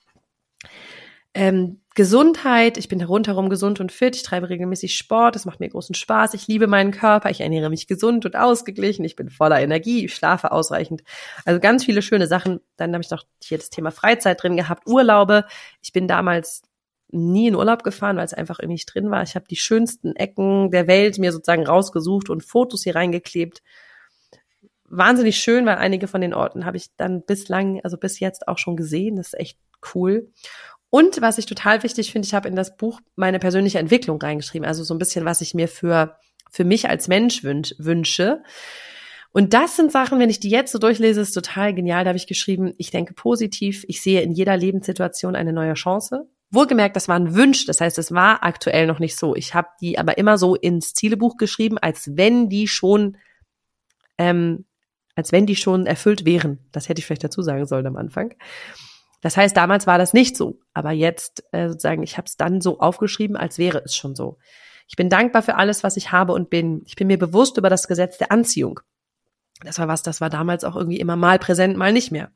Ähm, 1.34 1.80
Gesundheit, 1.94 2.78
ich 2.78 2.88
bin 2.88 3.02
rundherum 3.02 3.48
gesund 3.50 3.80
und 3.80 3.90
fit, 3.90 4.14
ich 4.14 4.22
treibe 4.22 4.48
regelmäßig 4.48 4.96
Sport, 4.96 5.34
es 5.34 5.44
macht 5.44 5.58
mir 5.58 5.68
großen 5.68 5.96
Spaß, 5.96 6.34
ich 6.34 6.46
liebe 6.46 6.68
meinen 6.68 6.92
Körper, 6.92 7.28
ich 7.28 7.40
ernähre 7.40 7.70
mich 7.70 7.88
gesund 7.88 8.24
und 8.24 8.36
ausgeglichen, 8.36 9.04
ich 9.04 9.16
bin 9.16 9.30
voller 9.30 9.60
Energie, 9.60 10.04
ich 10.04 10.14
schlafe 10.14 10.52
ausreichend. 10.52 11.02
Also 11.44 11.58
ganz 11.58 11.84
viele 11.84 12.00
schöne 12.00 12.28
Sachen. 12.28 12.60
Dann 12.76 12.92
habe 12.92 13.02
ich 13.02 13.10
noch 13.10 13.24
hier 13.42 13.58
das 13.58 13.70
Thema 13.70 13.90
Freizeit 13.90 14.42
drin 14.42 14.56
gehabt, 14.56 14.86
Urlaube. 14.88 15.44
Ich 15.82 15.92
bin 15.92 16.06
damals 16.06 16.62
nie 17.10 17.48
in 17.48 17.56
Urlaub 17.56 17.82
gefahren, 17.82 18.16
weil 18.16 18.24
es 18.24 18.34
einfach 18.34 18.58
irgendwie 18.58 18.74
nicht 18.74 18.94
drin 18.94 19.10
war. 19.10 19.22
Ich 19.22 19.34
habe 19.34 19.46
die 19.48 19.56
schönsten 19.56 20.14
Ecken 20.14 20.70
der 20.70 20.86
Welt 20.86 21.18
mir 21.18 21.32
sozusagen 21.32 21.66
rausgesucht 21.66 22.30
und 22.30 22.44
Fotos 22.44 22.84
hier 22.84 22.94
reingeklebt. 22.94 23.62
Wahnsinnig 24.84 25.38
schön, 25.38 25.66
weil 25.66 25.76
einige 25.76 26.06
von 26.06 26.20
den 26.20 26.32
Orten 26.32 26.64
habe 26.64 26.76
ich 26.76 26.94
dann 26.96 27.22
bislang, 27.24 27.80
also 27.82 27.96
bis 27.96 28.20
jetzt 28.20 28.46
auch 28.46 28.58
schon 28.58 28.76
gesehen. 28.76 29.16
Das 29.16 29.28
ist 29.28 29.40
echt 29.40 29.58
cool. 29.94 30.30
Und 30.90 31.20
was 31.20 31.38
ich 31.38 31.46
total 31.46 31.82
wichtig 31.82 32.12
finde, 32.12 32.26
ich 32.26 32.34
habe 32.34 32.48
in 32.48 32.56
das 32.56 32.76
Buch 32.76 33.00
meine 33.14 33.38
persönliche 33.38 33.78
Entwicklung 33.78 34.20
reingeschrieben, 34.20 34.66
also 34.66 34.84
so 34.84 34.94
ein 34.94 34.98
bisschen, 34.98 35.24
was 35.24 35.40
ich 35.40 35.54
mir 35.54 35.68
für, 35.68 36.16
für 36.50 36.64
mich 36.64 36.88
als 36.88 37.08
Mensch 37.08 37.44
wünsch, 37.44 37.74
wünsche. 37.78 38.42
Und 39.32 39.52
das 39.52 39.76
sind 39.76 39.92
Sachen, 39.92 40.18
wenn 40.18 40.30
ich 40.30 40.40
die 40.40 40.48
jetzt 40.48 40.72
so 40.72 40.78
durchlese, 40.78 41.20
ist 41.20 41.32
total 41.32 41.74
genial. 41.74 42.04
Da 42.04 42.08
habe 42.08 42.16
ich 42.16 42.26
geschrieben, 42.26 42.72
ich 42.78 42.90
denke 42.90 43.12
positiv, 43.12 43.84
ich 43.86 44.00
sehe 44.00 44.22
in 44.22 44.32
jeder 44.32 44.56
Lebenssituation 44.56 45.36
eine 45.36 45.52
neue 45.52 45.74
Chance. 45.74 46.26
Wohlgemerkt, 46.50 46.96
das 46.96 47.08
war 47.08 47.16
ein 47.16 47.36
Wunsch, 47.36 47.66
das 47.66 47.82
heißt, 47.82 47.98
es 47.98 48.10
war 48.12 48.42
aktuell 48.42 48.86
noch 48.86 49.00
nicht 49.00 49.16
so. 49.16 49.36
Ich 49.36 49.54
habe 49.54 49.68
die 49.82 49.98
aber 49.98 50.16
immer 50.16 50.38
so 50.38 50.54
ins 50.54 50.94
Zielebuch 50.94 51.36
geschrieben, 51.36 51.76
als 51.76 52.16
wenn 52.16 52.48
die 52.48 52.66
schon, 52.66 53.18
ähm, 54.16 54.64
als 55.14 55.30
wenn 55.30 55.44
die 55.44 55.56
schon 55.56 55.84
erfüllt 55.84 56.24
wären. 56.24 56.58
Das 56.72 56.88
hätte 56.88 57.00
ich 57.00 57.06
vielleicht 57.06 57.24
dazu 57.24 57.42
sagen 57.42 57.66
sollen 57.66 57.86
am 57.86 57.96
Anfang. 57.96 58.34
Das 59.20 59.36
heißt, 59.36 59.56
damals 59.56 59.86
war 59.86 59.98
das 59.98 60.12
nicht 60.12 60.36
so, 60.36 60.60
aber 60.72 60.92
jetzt 60.92 61.44
äh, 61.52 61.68
sozusagen, 61.68 62.02
ich 62.02 62.16
habe 62.18 62.26
es 62.26 62.36
dann 62.36 62.60
so 62.60 62.78
aufgeschrieben, 62.78 63.36
als 63.36 63.58
wäre 63.58 63.82
es 63.84 63.96
schon 63.96 64.14
so. 64.14 64.38
Ich 64.86 64.96
bin 64.96 65.10
dankbar 65.10 65.42
für 65.42 65.56
alles, 65.56 65.84
was 65.84 65.96
ich 65.96 66.12
habe 66.12 66.32
und 66.32 66.50
bin. 66.50 66.82
Ich 66.86 66.96
bin 66.96 67.08
mir 67.08 67.18
bewusst 67.18 67.58
über 67.58 67.68
das 67.68 67.88
Gesetz 67.88 68.16
der 68.16 68.32
Anziehung. 68.32 68.80
Das 69.64 69.78
war 69.80 69.88
was, 69.88 70.02
das 70.04 70.20
war 70.20 70.30
damals 70.30 70.62
auch 70.62 70.76
irgendwie 70.76 71.00
immer 71.00 71.16
mal 71.16 71.38
präsent, 71.40 71.76
mal 71.76 71.92
nicht 71.92 72.12
mehr. 72.12 72.30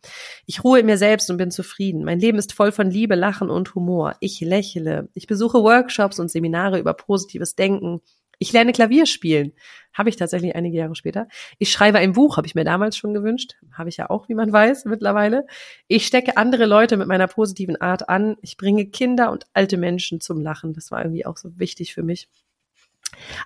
Ich 0.44 0.64
ruhe 0.64 0.80
in 0.80 0.86
mir 0.86 0.98
selbst 0.98 1.30
und 1.30 1.36
bin 1.36 1.52
zufrieden. 1.52 2.04
Mein 2.04 2.18
Leben 2.18 2.36
ist 2.36 2.52
voll 2.52 2.72
von 2.72 2.90
Liebe, 2.90 3.14
Lachen 3.14 3.48
und 3.48 3.74
Humor. 3.76 4.16
Ich 4.18 4.40
lächle. 4.40 5.08
Ich 5.14 5.28
besuche 5.28 5.62
Workshops 5.62 6.18
und 6.18 6.30
Seminare 6.30 6.80
über 6.80 6.94
positives 6.94 7.54
Denken. 7.54 8.00
Ich 8.42 8.52
lerne 8.52 8.72
Klavier 8.72 9.06
spielen. 9.06 9.52
Habe 9.94 10.08
ich 10.08 10.16
tatsächlich 10.16 10.56
einige 10.56 10.76
Jahre 10.76 10.96
später. 10.96 11.28
Ich 11.58 11.70
schreibe 11.70 11.98
ein 11.98 12.12
Buch, 12.12 12.38
habe 12.38 12.46
ich 12.48 12.56
mir 12.56 12.64
damals 12.64 12.96
schon 12.96 13.14
gewünscht. 13.14 13.54
Habe 13.72 13.88
ich 13.88 13.98
ja 13.98 14.10
auch, 14.10 14.28
wie 14.28 14.34
man 14.34 14.52
weiß, 14.52 14.84
mittlerweile. 14.86 15.46
Ich 15.86 16.08
stecke 16.08 16.36
andere 16.36 16.66
Leute 16.66 16.96
mit 16.96 17.06
meiner 17.06 17.28
positiven 17.28 17.80
Art 17.80 18.08
an. 18.08 18.36
Ich 18.42 18.56
bringe 18.56 18.86
Kinder 18.86 19.30
und 19.30 19.46
alte 19.52 19.76
Menschen 19.76 20.20
zum 20.20 20.40
Lachen. 20.40 20.72
Das 20.72 20.90
war 20.90 21.04
irgendwie 21.04 21.24
auch 21.24 21.36
so 21.36 21.56
wichtig 21.56 21.94
für 21.94 22.02
mich. 22.02 22.28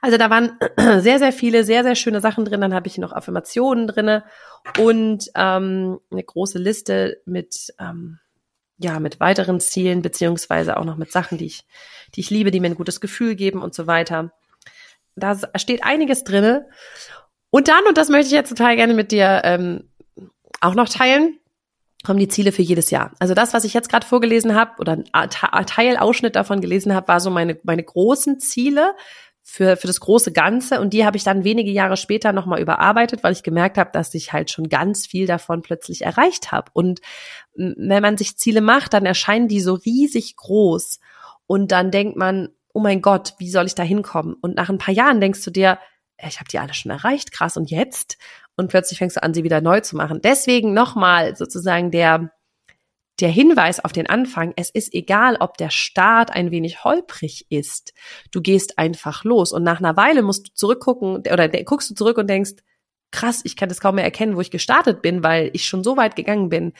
Also 0.00 0.16
da 0.16 0.30
waren 0.30 0.58
sehr, 1.02 1.18
sehr 1.18 1.32
viele, 1.32 1.64
sehr, 1.64 1.82
sehr 1.82 1.94
schöne 1.94 2.22
Sachen 2.22 2.46
drin. 2.46 2.62
Dann 2.62 2.72
habe 2.72 2.86
ich 2.86 2.96
noch 2.96 3.12
Affirmationen 3.12 3.88
drinne 3.88 4.24
und 4.78 5.30
ähm, 5.34 6.00
eine 6.10 6.24
große 6.24 6.58
Liste 6.58 7.20
mit 7.26 7.74
ähm, 7.78 8.18
ja 8.78 8.98
mit 8.98 9.20
weiteren 9.20 9.60
Zielen 9.60 10.00
beziehungsweise 10.00 10.78
auch 10.78 10.84
noch 10.84 10.96
mit 10.96 11.12
Sachen, 11.12 11.36
die 11.36 11.46
ich, 11.46 11.66
die 12.14 12.20
ich 12.20 12.30
liebe, 12.30 12.50
die 12.50 12.60
mir 12.60 12.68
ein 12.68 12.74
gutes 12.74 13.02
Gefühl 13.02 13.34
geben 13.34 13.60
und 13.62 13.74
so 13.74 13.86
weiter. 13.86 14.32
Da 15.16 15.38
steht 15.56 15.82
einiges 15.82 16.24
drinne. 16.24 16.68
Und 17.50 17.68
dann, 17.68 17.84
und 17.88 17.96
das 17.96 18.08
möchte 18.08 18.26
ich 18.26 18.32
jetzt 18.32 18.50
total 18.50 18.76
gerne 18.76 18.94
mit 18.94 19.12
dir 19.12 19.40
ähm, 19.44 19.90
auch 20.60 20.74
noch 20.74 20.88
teilen, 20.88 21.38
kommen 22.04 22.18
die 22.20 22.28
Ziele 22.28 22.52
für 22.52 22.62
jedes 22.62 22.90
Jahr. 22.90 23.12
Also 23.18 23.34
das, 23.34 23.52
was 23.52 23.64
ich 23.64 23.74
jetzt 23.74 23.88
gerade 23.88 24.06
vorgelesen 24.06 24.54
habe 24.54 24.72
oder 24.78 24.98
ein 25.12 25.30
Teilausschnitt 25.30 26.36
davon 26.36 26.60
gelesen 26.60 26.94
habe, 26.94 27.08
war 27.08 27.20
so 27.20 27.30
meine, 27.30 27.58
meine 27.64 27.82
großen 27.82 28.38
Ziele 28.38 28.94
für, 29.42 29.76
für 29.76 29.86
das 29.86 30.00
große 30.00 30.32
Ganze. 30.32 30.80
Und 30.80 30.92
die 30.92 31.04
habe 31.04 31.16
ich 31.16 31.24
dann 31.24 31.44
wenige 31.44 31.70
Jahre 31.70 31.96
später 31.96 32.32
nochmal 32.32 32.60
überarbeitet, 32.60 33.22
weil 33.22 33.32
ich 33.32 33.42
gemerkt 33.42 33.78
habe, 33.78 33.90
dass 33.92 34.14
ich 34.14 34.32
halt 34.32 34.50
schon 34.50 34.68
ganz 34.68 35.06
viel 35.06 35.26
davon 35.26 35.62
plötzlich 35.62 36.02
erreicht 36.02 36.52
habe. 36.52 36.70
Und 36.74 37.00
wenn 37.54 38.02
man 38.02 38.16
sich 38.16 38.36
Ziele 38.36 38.60
macht, 38.60 38.92
dann 38.92 39.06
erscheinen 39.06 39.48
die 39.48 39.60
so 39.60 39.74
riesig 39.74 40.36
groß. 40.36 41.00
Und 41.46 41.72
dann 41.72 41.90
denkt 41.90 42.16
man, 42.16 42.50
oh 42.76 42.80
mein 42.80 43.00
Gott, 43.00 43.32
wie 43.38 43.48
soll 43.48 43.64
ich 43.64 43.74
da 43.74 43.82
hinkommen? 43.82 44.34
Und 44.34 44.54
nach 44.54 44.68
ein 44.68 44.76
paar 44.76 44.92
Jahren 44.92 45.18
denkst 45.18 45.42
du 45.42 45.50
dir, 45.50 45.78
ich 46.22 46.40
habe 46.40 46.48
die 46.52 46.58
alle 46.58 46.74
schon 46.74 46.92
erreicht, 46.92 47.32
krass, 47.32 47.56
und 47.56 47.70
jetzt? 47.70 48.18
Und 48.54 48.68
plötzlich 48.68 48.98
fängst 48.98 49.16
du 49.16 49.22
an, 49.22 49.32
sie 49.32 49.44
wieder 49.44 49.62
neu 49.62 49.80
zu 49.80 49.96
machen. 49.96 50.20
Deswegen 50.22 50.74
nochmal 50.74 51.36
sozusagen 51.36 51.90
der, 51.90 52.32
der 53.18 53.30
Hinweis 53.30 53.82
auf 53.82 53.92
den 53.92 54.10
Anfang, 54.10 54.52
es 54.56 54.68
ist 54.68 54.92
egal, 54.92 55.38
ob 55.40 55.56
der 55.56 55.70
Start 55.70 56.30
ein 56.30 56.50
wenig 56.50 56.84
holprig 56.84 57.46
ist. 57.48 57.94
Du 58.30 58.42
gehst 58.42 58.78
einfach 58.78 59.24
los 59.24 59.52
und 59.52 59.62
nach 59.62 59.78
einer 59.78 59.96
Weile 59.96 60.20
musst 60.20 60.48
du 60.48 60.52
zurückgucken 60.52 61.22
oder 61.32 61.48
guckst 61.48 61.88
du 61.88 61.94
zurück 61.94 62.18
und 62.18 62.28
denkst, 62.28 62.56
krass, 63.10 63.40
ich 63.44 63.56
kann 63.56 63.70
das 63.70 63.80
kaum 63.80 63.94
mehr 63.94 64.04
erkennen, 64.04 64.36
wo 64.36 64.42
ich 64.42 64.50
gestartet 64.50 65.00
bin, 65.00 65.22
weil 65.22 65.48
ich 65.54 65.64
schon 65.64 65.82
so 65.82 65.96
weit 65.96 66.14
gegangen 66.14 66.50
bin. 66.50 66.74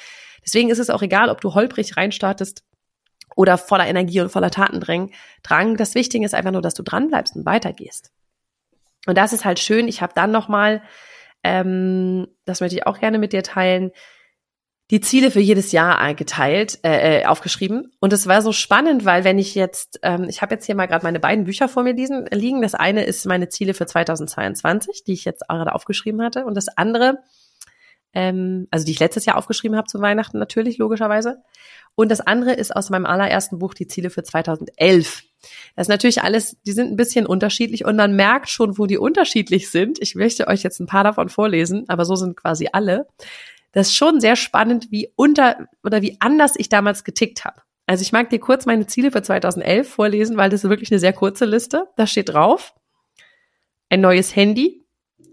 Deswegen 0.45 0.69
ist 0.69 0.79
es 0.79 0.91
auch 0.91 1.01
egal, 1.01 1.31
ob 1.31 1.41
du 1.41 1.55
holprig 1.55 1.97
reinstartest 1.97 2.65
oder 3.37 3.59
voller 3.59 3.87
Energie 3.87 4.21
und 4.21 4.31
voller 4.31 4.51
Tatendrang. 4.51 5.13
Drang. 5.45 5.77
Das 5.77 5.95
Wichtige 5.95 6.25
ist 6.25 6.35
einfach 6.35 6.51
nur, 6.51 6.63
dass 6.63 6.75
du 6.75 6.83
dranbleibst 6.83 7.37
und 7.37 7.47
weitergehst. 7.47 8.11
Und 9.07 9.17
das 9.17 9.33
ist 9.33 9.45
halt 9.45 9.61
schön. 9.61 9.87
Ich 9.87 10.03
habe 10.03 10.15
dann 10.17 10.33
noch 10.33 10.49
mal, 10.49 10.83
ähm, 11.45 12.27
das 12.45 12.61
möchte 12.61 12.75
ich 12.75 12.87
auch 12.87 12.99
gerne 12.99 13.19
mit 13.19 13.33
dir 13.33 13.45
teilen, 13.45 13.93
die 14.91 15.01
Ziele 15.01 15.33
für 15.33 15.41
jedes 15.41 15.73
Jahr 15.73 16.15
geteilt, 16.15 16.79
äh, 16.85 17.21
äh, 17.21 17.25
aufgeschrieben. 17.27 17.93
Und 18.01 18.13
es 18.13 18.27
war 18.27 18.41
so 18.41 18.53
spannend, 18.53 19.05
weil 19.05 19.25
wenn 19.25 19.39
ich 19.39 19.55
jetzt, 19.55 19.99
ähm, 20.03 20.27
ich 20.29 20.43
habe 20.43 20.55
jetzt 20.55 20.65
hier 20.65 20.77
mal 20.77 20.87
gerade 20.87 21.05
meine 21.05 21.19
beiden 21.19 21.45
Bücher 21.45 21.69
vor 21.69 21.83
mir 21.83 21.93
liegen. 21.95 22.63
Das 22.63 22.75
eine 22.75 23.05
ist 23.05 23.27
meine 23.27 23.49
Ziele 23.49 23.75
für 23.75 23.87
2022, 23.87 25.03
die 25.05 25.13
ich 25.13 25.25
jetzt 25.25 25.47
gerade 25.49 25.75
aufgeschrieben 25.75 26.23
hatte. 26.23 26.45
Und 26.45 26.57
das 26.57 26.69
andere, 26.69 27.19
ähm, 28.13 28.67
also 28.71 28.85
die 28.85 28.93
ich 28.93 29.01
letztes 29.01 29.25
Jahr 29.25 29.37
aufgeschrieben 29.37 29.77
habe 29.77 29.89
zu 29.89 30.01
Weihnachten 30.01 30.39
natürlich, 30.39 30.79
logischerweise. 30.79 31.43
Und 31.95 32.11
das 32.11 32.21
andere 32.21 32.53
ist 32.53 32.75
aus 32.75 32.91
meinem 32.91 33.07
allerersten 33.07 33.59
Buch 33.59 33.75
die 33.75 33.87
Ziele 33.87 34.11
für 34.11 34.23
2011. 34.23 35.23
Das 35.75 35.87
ist 35.87 35.89
natürlich 35.89 36.23
alles, 36.23 36.57
die 36.67 36.73
sind 36.73 36.91
ein 36.91 36.97
bisschen 36.97 37.27
unterschiedlich 37.27 37.85
und 37.85 37.97
man 37.97 38.17
merkt 38.17 38.49
schon, 38.49 38.79
wo 38.79 38.87
die 38.87 38.99
unterschiedlich 38.99 39.71
sind. 39.71 39.99
Ich 40.01 40.15
möchte 40.15 40.49
euch 40.49 40.63
jetzt 40.63 40.81
ein 40.81 40.87
paar 40.87 41.05
davon 41.05 41.29
vorlesen, 41.29 41.85
aber 41.89 42.05
so 42.05 42.17
sind 42.17 42.37
quasi 42.37 42.69
alle. 42.73 43.07
Das 43.73 43.89
ist 43.89 43.95
schon 43.95 44.21
sehr 44.21 44.37
spannend, 44.37 44.91
wie 44.91 45.13
unter 45.17 45.69
oder 45.85 46.03
wie 46.03 46.17
anders 46.21 46.55
ich 46.57 46.69
damals 46.69 47.05
getickt 47.05 47.45
habe. 47.45 47.63
Also 47.87 48.03
ich 48.03 48.13
mag 48.13 48.31
dir 48.31 48.41
kurz 48.41 48.67
meine 48.67 48.87
Ziele 48.87 49.11
für 49.13 49.23
2011 49.23 49.89
vorlesen, 49.89 50.37
weil 50.37 50.51
das 50.51 50.65
ist 50.65 50.71
wirklich 50.71 50.91
eine 50.91 50.99
sehr 50.99 51.13
kurze 51.13 51.45
Liste. 51.45 51.87
Da 51.97 52.07
steht 52.07 52.31
drauf, 52.31 52.75
ein 53.89 54.01
neues 54.01 54.35
Handy, 54.35 54.85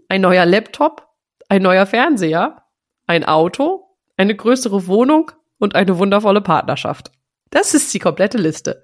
ein 0.08 0.20
neuer 0.20 0.46
Laptop, 0.46 1.08
ein 1.48 1.62
neuer 1.62 1.86
Fernseher, 1.86 2.63
ein 3.06 3.24
Auto, 3.24 3.96
eine 4.16 4.34
größere 4.34 4.86
Wohnung, 4.86 5.32
und 5.58 5.74
eine 5.74 5.98
wundervolle 5.98 6.40
Partnerschaft. 6.40 7.10
Das 7.50 7.74
ist 7.74 7.92
die 7.94 7.98
komplette 7.98 8.38
Liste. 8.38 8.82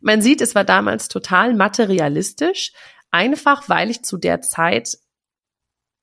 Man 0.00 0.22
sieht, 0.22 0.40
es 0.40 0.54
war 0.54 0.64
damals 0.64 1.08
total 1.08 1.54
materialistisch, 1.54 2.72
einfach 3.10 3.68
weil 3.68 3.90
ich 3.90 4.02
zu 4.02 4.16
der 4.16 4.40
Zeit 4.40 4.98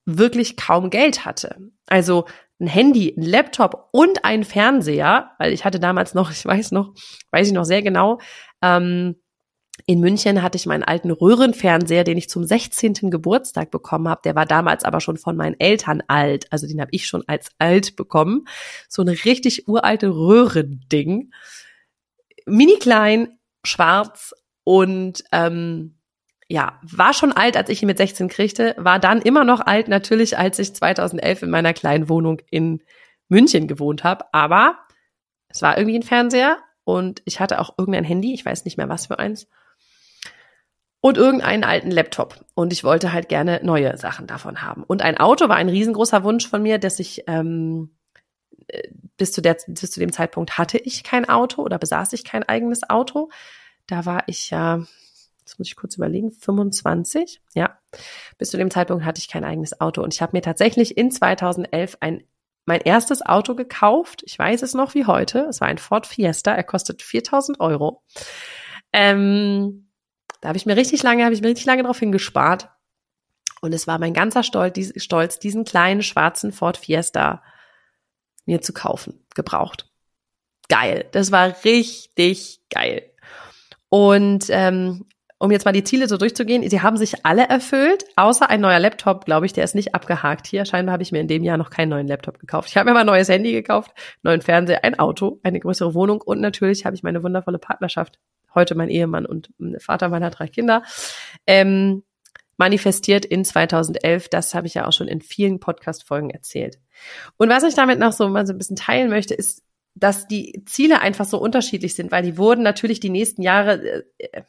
wirklich 0.06 0.58
kaum 0.58 0.89
Geld 0.89 1.26
hatte. 1.26 1.58
Also 1.88 2.26
ein 2.60 2.68
Handy, 2.68 3.13
ein 3.18 3.24
Laptop 3.24 3.89
und 3.92 4.26
ein 4.26 4.44
Fernseher, 4.44 5.32
weil 5.39 5.54
ich 5.54 5.66
hatte 5.66 5.80
damals 5.80 6.13
noch, 6.13 6.32
ich 6.32 6.46
weiß 6.46 6.72
noch, 6.72 6.94
weiß 7.32 7.48
ich 7.48 7.54
noch 7.54 7.66
sehr 7.66 7.82
genau, 7.82 8.20
ähm, 8.62 9.16
in 9.86 9.99
München 9.99 10.41
hatte 10.41 10.55
ich 10.55 10.65
meinen 10.65 10.83
alten 10.83 11.12
Röhrenfernseher, 11.12 12.03
den 12.03 12.17
ich 12.17 12.29
zum 12.29 12.43
16. 12.45 13.09
Geburtstag 13.09 13.71
bekommen 13.71 14.07
habe. 14.07 14.21
Der 14.23 14.36
war 14.36 14.45
damals 14.45 14.83
aber 14.83 15.01
schon 15.01 15.17
von 15.17 15.36
meinen 15.36 15.59
Eltern 15.59 16.03
alt. 16.07 16.51
Also 16.51 16.67
den 16.67 16.79
habe 16.79 16.91
ich 16.91 17.07
schon 17.07 17.23
als 17.27 17.49
alt 17.57 17.95
bekommen. 17.95 18.45
So 18.88 19.01
eine 19.01 19.12
richtig 19.25 19.67
uralte 19.67 20.09
Röhrending. 20.09 21.31
Mini 22.45 22.77
klein, 22.79 23.39
schwarz 23.65 24.33
und 24.63 25.23
ähm, 25.31 25.97
ja, 26.47 26.79
war 26.83 27.13
schon 27.13 27.31
alt, 27.31 27.57
als 27.57 27.69
ich 27.69 27.81
ihn 27.81 27.88
mit 27.88 27.97
16 27.97 28.27
kriegte, 28.27 28.75
war 28.77 28.99
dann 28.99 29.21
immer 29.21 29.43
noch 29.43 29.59
alt 29.59 29.88
natürlich, 29.88 30.38
als 30.38 30.59
ich 30.59 30.75
2011 30.75 31.43
in 31.43 31.49
meiner 31.49 31.73
kleinen 31.73 32.09
Wohnung 32.09 32.41
in 32.51 32.83
München 33.27 33.67
gewohnt 33.67 34.03
habe. 34.03 34.25
Aber 34.33 34.77
es 35.47 35.62
war 35.62 35.77
irgendwie 35.77 35.97
ein 35.97 36.03
Fernseher 36.03 36.57
und 36.83 37.21
ich 37.25 37.39
hatte 37.39 37.59
auch 37.59 37.73
irgendein 37.77 38.03
Handy, 38.03 38.33
ich 38.33 38.45
weiß 38.45 38.65
nicht 38.65 38.77
mehr 38.77 38.89
was 38.89 39.07
für 39.07 39.19
eins 39.19 39.47
und 41.04 41.18
irgendeinen 41.18 41.66
alten 41.66 41.92
Laptop. 41.92 42.46
Und 42.56 42.72
ich 42.72 42.86
wollte 42.86 43.12
halt 43.12 43.28
gerne 43.28 43.60
neue 43.62 43.98
Sachen 43.98 44.26
davon 44.26 44.62
haben. 44.62 44.86
Und 44.86 45.02
ein 45.02 45.18
Auto 45.18 45.50
war 45.50 45.58
ein 45.58 45.68
riesengroßer 45.68 46.24
Wunsch 46.24 46.48
von 46.48 46.63
mir, 46.63 46.78
dass 46.78 46.98
ich 46.98 47.26
ähm, 47.28 47.92
äh, 48.70 48.88
bis 49.18 49.34
zu, 49.34 49.42
der, 49.42 49.58
bis 49.68 49.92
zu 49.92 50.00
dem 50.00 50.13
Zeitpunkt 50.13 50.58
hatte 50.58 50.78
ich 50.78 51.04
kein 51.04 51.28
Auto 51.28 51.62
oder 51.62 51.78
besaß 51.78 52.13
ich 52.13 52.24
kein 52.24 52.44
eigenes 52.44 52.89
Auto. 52.89 53.30
Da 53.86 54.06
war 54.06 54.24
ich 54.28 54.50
ja, 54.50 54.82
jetzt 55.39 55.60
muss 55.60 55.68
ich 55.68 55.76
kurz 55.76 55.98
überlegen, 55.98 56.32
25, 56.32 57.42
ja. 57.54 57.78
Bis 58.38 58.52
zu 58.52 58.58
dem 58.58 58.72
Zeitpunkt 58.72 59.04
hatte 59.04 59.20
ich 59.20 59.28
kein 59.28 59.44
eigenes 59.44 59.82
Auto 59.82 60.02
und 60.02 60.13
ich 60.13 60.22
habe 60.22 60.38
mir 60.38 60.42
tatsächlich 60.42 60.96
in 60.96 61.12
2011 61.12 61.98
ein 62.00 62.24
mein 62.66 62.80
erstes 62.80 63.26
Auto 63.26 63.56
gekauft. 63.56 64.24
Ich 64.26 64.39
weiß 64.39 64.62
es 64.62 64.74
noch 64.74 64.94
wie 64.94 65.06
heute. 65.06 65.48
Es 65.50 65.60
war 65.60 65.68
ein 65.68 65.80
Ford 65.80 66.08
Fiesta. 66.08 66.54
Er 66.54 66.63
kostet 66.63 67.02
4000 67.02 67.60
Euro. 67.60 68.04
Ähm, 68.94 69.89
da 70.43 70.49
habe 70.49 70.58
ich 70.58 70.65
mir 70.65 70.75
richtig 70.75 71.01
lange, 71.03 71.23
habe 71.23 71.34
ich 71.34 71.39
mir 71.41 71.47
richtig 71.47 71.65
lange 71.65 71.84
drauf 71.84 71.99
hingespart. 71.99 72.69
Und 73.62 73.71
es 73.71 73.88
war 73.88 73.97
mein 73.97 74.13
ganzer 74.13 74.43
Stolz, 74.43 75.39
diesen 75.39 75.63
kleinen 75.63 76.03
schwarzen 76.03 76.51
Ford 76.51 76.75
Fiesta 76.75 77.41
mir 78.45 78.60
zu 78.60 78.73
kaufen, 78.73 79.25
gebraucht. 79.36 79.89
Geil. 80.67 81.06
Das 81.13 81.32
war 81.32 81.56
richtig 81.63 82.60
geil. 82.69 83.10
Und 83.88 84.47
ähm, 84.49 85.06
um 85.39 85.49
jetzt 85.49 85.63
mal 85.63 85.71
die 85.71 85.86
Ziele 85.86 86.10
so 86.10 86.17
durchzugehen, 86.17 86.69
sie 86.69 86.82
haben 86.82 86.97
sich 86.97 87.25
alle 87.25 87.47
erfüllt, 87.47 88.03
außer 88.17 88.49
ein 88.49 88.60
neuer 88.60 88.79
Laptop, 88.79 89.23
glaube 89.23 89.45
ich, 89.45 89.53
der 89.53 89.63
ist 89.63 89.75
nicht 89.75 89.95
abgehakt 89.95 90.45
hier. 90.45 90.65
Scheinbar 90.65 90.91
habe 90.91 91.03
ich 91.03 91.13
mir 91.13 91.21
in 91.21 91.29
dem 91.29 91.45
Jahr 91.45 91.56
noch 91.56 91.69
keinen 91.69 91.88
neuen 91.88 92.08
Laptop 92.10 92.39
gekauft. 92.39 92.67
Ich 92.67 92.75
habe 92.75 92.89
mir 92.89 92.93
mal 92.93 93.01
ein 93.01 93.06
neues 93.06 93.29
Handy 93.29 93.53
gekauft, 93.53 93.91
neuen 94.23 94.41
Fernseher, 94.41 94.84
ein 94.84 94.99
Auto, 94.99 95.39
eine 95.41 95.62
größere 95.62 95.93
Wohnung 95.93 96.19
und 96.19 96.41
natürlich 96.41 96.86
habe 96.86 96.97
ich 96.97 97.03
meine 97.03 97.23
wundervolle 97.23 97.60
Partnerschaft, 97.60 98.19
heute 98.56 98.76
mein 98.76 98.89
Ehemann 98.89 99.26
und 99.26 99.50
Vater 99.80 100.10
meiner 100.10 100.30
drei 100.30 100.48
Kinder, 100.48 100.84
ähm, 101.48 102.04
manifestiert 102.58 103.26
in 103.26 103.44
2011. 103.44 104.30
Das 104.30 104.54
habe 104.54 104.68
ich 104.68 104.76
ja 104.76 104.88
auch 104.88 104.94
schon 104.94 105.08
in 105.08 105.22
vielen 105.22 105.60
Podcast-Folgen 105.60 106.30
erzählt. 106.30 106.80
Und 107.38 107.50
was 107.50 107.63
ich 107.63 107.76
damit 107.76 108.00
noch 108.00 108.13
so 108.13 108.30
mal 108.30 108.46
so 108.46 108.54
ein 108.54 108.58
bisschen 108.58 108.76
teilen 108.76 109.10
möchte, 109.10 109.34
ist, 109.34 109.63
dass 109.96 110.28
die 110.28 110.63
Ziele 110.66 111.02
einfach 111.02 111.26
so 111.26 111.39
unterschiedlich 111.39 111.96
sind, 111.96 112.12
weil 112.12 112.24
die 112.24 112.38
wurden 112.38 112.63
natürlich 112.63 113.00
die 113.00 113.10
nächsten 113.10 113.42
Jahre 113.42 114.06
äh, 114.18 114.42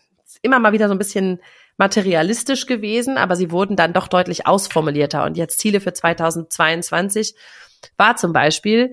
immer 0.42 0.58
mal 0.58 0.72
wieder 0.72 0.88
so 0.88 0.94
ein 0.94 0.98
bisschen 0.98 1.40
materialistisch 1.76 2.66
gewesen, 2.66 3.18
aber 3.18 3.36
sie 3.36 3.50
wurden 3.50 3.76
dann 3.76 3.92
doch 3.92 4.08
deutlich 4.08 4.46
ausformulierter. 4.46 5.24
Und 5.24 5.36
jetzt 5.36 5.58
Ziele 5.58 5.80
für 5.80 5.92
2022 5.92 7.34
war 7.96 8.16
zum 8.16 8.32
Beispiel, 8.32 8.92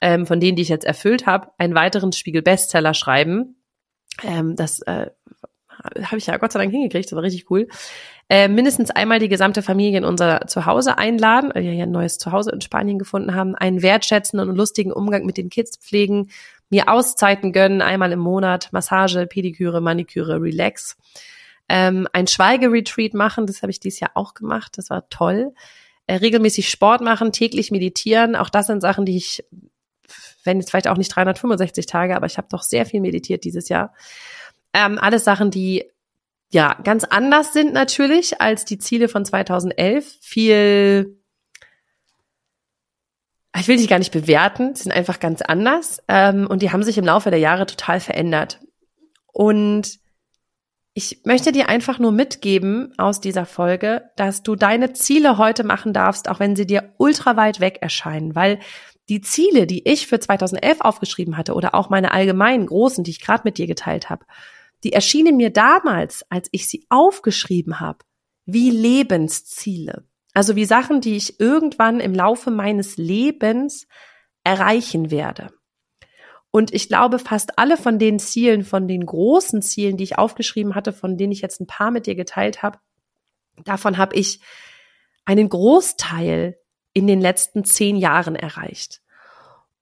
ähm, 0.00 0.26
von 0.26 0.40
denen, 0.40 0.56
die 0.56 0.62
ich 0.62 0.68
jetzt 0.68 0.86
erfüllt 0.86 1.26
habe, 1.26 1.48
einen 1.58 1.74
weiteren 1.74 2.12
Spiegel-Bestseller 2.12 2.94
schreiben. 2.94 3.59
Ähm, 4.24 4.56
das 4.56 4.80
äh, 4.80 5.10
habe 6.02 6.18
ich 6.18 6.26
ja 6.26 6.36
Gott 6.36 6.52
sei 6.52 6.58
Dank 6.58 6.72
hingekriegt, 6.72 7.06
das 7.06 7.16
war 7.16 7.22
richtig 7.22 7.50
cool. 7.50 7.68
Äh, 8.28 8.48
mindestens 8.48 8.90
einmal 8.90 9.18
die 9.18 9.28
gesamte 9.28 9.62
Familie 9.62 9.98
in 9.98 10.04
unser 10.04 10.46
Zuhause 10.46 10.98
einladen, 10.98 11.50
weil 11.52 11.64
wir 11.64 11.72
ja 11.72 11.82
ein 11.84 11.90
neues 11.90 12.18
Zuhause 12.18 12.50
in 12.52 12.60
Spanien 12.60 12.98
gefunden 12.98 13.34
haben, 13.34 13.54
einen 13.56 13.82
wertschätzenden 13.82 14.48
und 14.48 14.56
lustigen 14.56 14.92
Umgang 14.92 15.26
mit 15.26 15.36
den 15.36 15.50
Kids 15.50 15.76
pflegen, 15.78 16.30
mir 16.68 16.88
Auszeiten 16.88 17.52
gönnen, 17.52 17.82
einmal 17.82 18.12
im 18.12 18.20
Monat, 18.20 18.68
Massage, 18.72 19.26
Pediküre, 19.26 19.80
Maniküre, 19.80 20.40
Relax. 20.40 20.96
Ähm, 21.68 22.06
ein 22.12 22.26
Schweigeretreat 22.26 23.14
machen, 23.14 23.46
das 23.46 23.62
habe 23.62 23.70
ich 23.70 23.80
dieses 23.80 24.00
Jahr 24.00 24.12
auch 24.14 24.34
gemacht, 24.34 24.72
das 24.76 24.90
war 24.90 25.08
toll. 25.08 25.52
Äh, 26.06 26.16
regelmäßig 26.16 26.68
Sport 26.68 27.00
machen, 27.00 27.32
täglich 27.32 27.70
meditieren, 27.70 28.36
auch 28.36 28.50
das 28.50 28.66
sind 28.68 28.80
Sachen, 28.80 29.04
die 29.04 29.16
ich, 29.16 29.44
wenn 30.44 30.58
jetzt 30.58 30.70
vielleicht 30.70 30.88
auch 30.88 30.96
nicht 30.96 31.14
365 31.14 31.86
Tage, 31.86 32.16
aber 32.16 32.26
ich 32.26 32.38
habe 32.38 32.48
doch 32.50 32.62
sehr 32.62 32.86
viel 32.86 33.00
meditiert 33.00 33.44
dieses 33.44 33.68
Jahr. 33.68 33.94
Ähm, 34.72 34.98
alles 34.98 35.24
Sachen, 35.24 35.50
die 35.50 35.84
ja 36.52 36.74
ganz 36.84 37.04
anders 37.04 37.52
sind 37.52 37.72
natürlich 37.72 38.40
als 38.40 38.64
die 38.64 38.78
Ziele 38.78 39.08
von 39.08 39.24
2011. 39.24 40.18
Viel, 40.20 41.18
ich 43.56 43.68
will 43.68 43.76
die 43.76 43.86
gar 43.86 43.98
nicht 43.98 44.12
bewerten, 44.12 44.74
sind 44.74 44.92
einfach 44.92 45.20
ganz 45.20 45.42
anders 45.42 46.02
ähm, 46.08 46.46
und 46.46 46.62
die 46.62 46.72
haben 46.72 46.82
sich 46.82 46.98
im 46.98 47.04
Laufe 47.04 47.30
der 47.30 47.38
Jahre 47.38 47.66
total 47.66 48.00
verändert. 48.00 48.60
Und 49.32 50.00
ich 50.92 51.20
möchte 51.24 51.52
dir 51.52 51.68
einfach 51.68 51.98
nur 51.98 52.10
mitgeben 52.10 52.92
aus 52.98 53.20
dieser 53.20 53.46
Folge, 53.46 54.10
dass 54.16 54.42
du 54.42 54.56
deine 54.56 54.92
Ziele 54.92 55.38
heute 55.38 55.62
machen 55.62 55.92
darfst, 55.92 56.28
auch 56.28 56.40
wenn 56.40 56.56
sie 56.56 56.66
dir 56.66 56.92
ultra 56.98 57.36
weit 57.36 57.60
weg 57.60 57.78
erscheinen, 57.80 58.34
weil 58.34 58.58
die 59.10 59.20
Ziele, 59.20 59.66
die 59.66 59.86
ich 59.86 60.06
für 60.06 60.20
2011 60.20 60.80
aufgeschrieben 60.80 61.36
hatte 61.36 61.54
oder 61.54 61.74
auch 61.74 61.90
meine 61.90 62.12
allgemeinen 62.12 62.66
großen, 62.66 63.04
die 63.04 63.10
ich 63.10 63.20
gerade 63.20 63.42
mit 63.44 63.58
dir 63.58 63.66
geteilt 63.66 64.08
habe, 64.08 64.24
die 64.84 64.92
erschienen 64.92 65.36
mir 65.36 65.50
damals, 65.50 66.24
als 66.30 66.48
ich 66.52 66.68
sie 66.68 66.86
aufgeschrieben 66.88 67.80
habe, 67.80 67.98
wie 68.46 68.70
Lebensziele. 68.70 70.04
Also 70.32 70.54
wie 70.54 70.64
Sachen, 70.64 71.00
die 71.00 71.16
ich 71.16 71.40
irgendwann 71.40 71.98
im 71.98 72.14
Laufe 72.14 72.52
meines 72.52 72.96
Lebens 72.96 73.88
erreichen 74.44 75.10
werde. 75.10 75.50
Und 76.52 76.72
ich 76.72 76.88
glaube, 76.88 77.18
fast 77.18 77.58
alle 77.58 77.76
von 77.76 77.98
den 77.98 78.20
Zielen, 78.20 78.64
von 78.64 78.86
den 78.86 79.04
großen 79.04 79.60
Zielen, 79.60 79.96
die 79.96 80.04
ich 80.04 80.18
aufgeschrieben 80.18 80.76
hatte, 80.76 80.92
von 80.92 81.16
denen 81.16 81.32
ich 81.32 81.42
jetzt 81.42 81.60
ein 81.60 81.66
paar 81.66 81.90
mit 81.90 82.06
dir 82.06 82.14
geteilt 82.14 82.62
habe, 82.62 82.78
davon 83.64 83.98
habe 83.98 84.14
ich 84.14 84.40
einen 85.24 85.48
Großteil 85.48 86.56
in 86.92 87.06
den 87.06 87.20
letzten 87.20 87.64
zehn 87.64 87.96
Jahren 87.96 88.36
erreicht. 88.36 89.00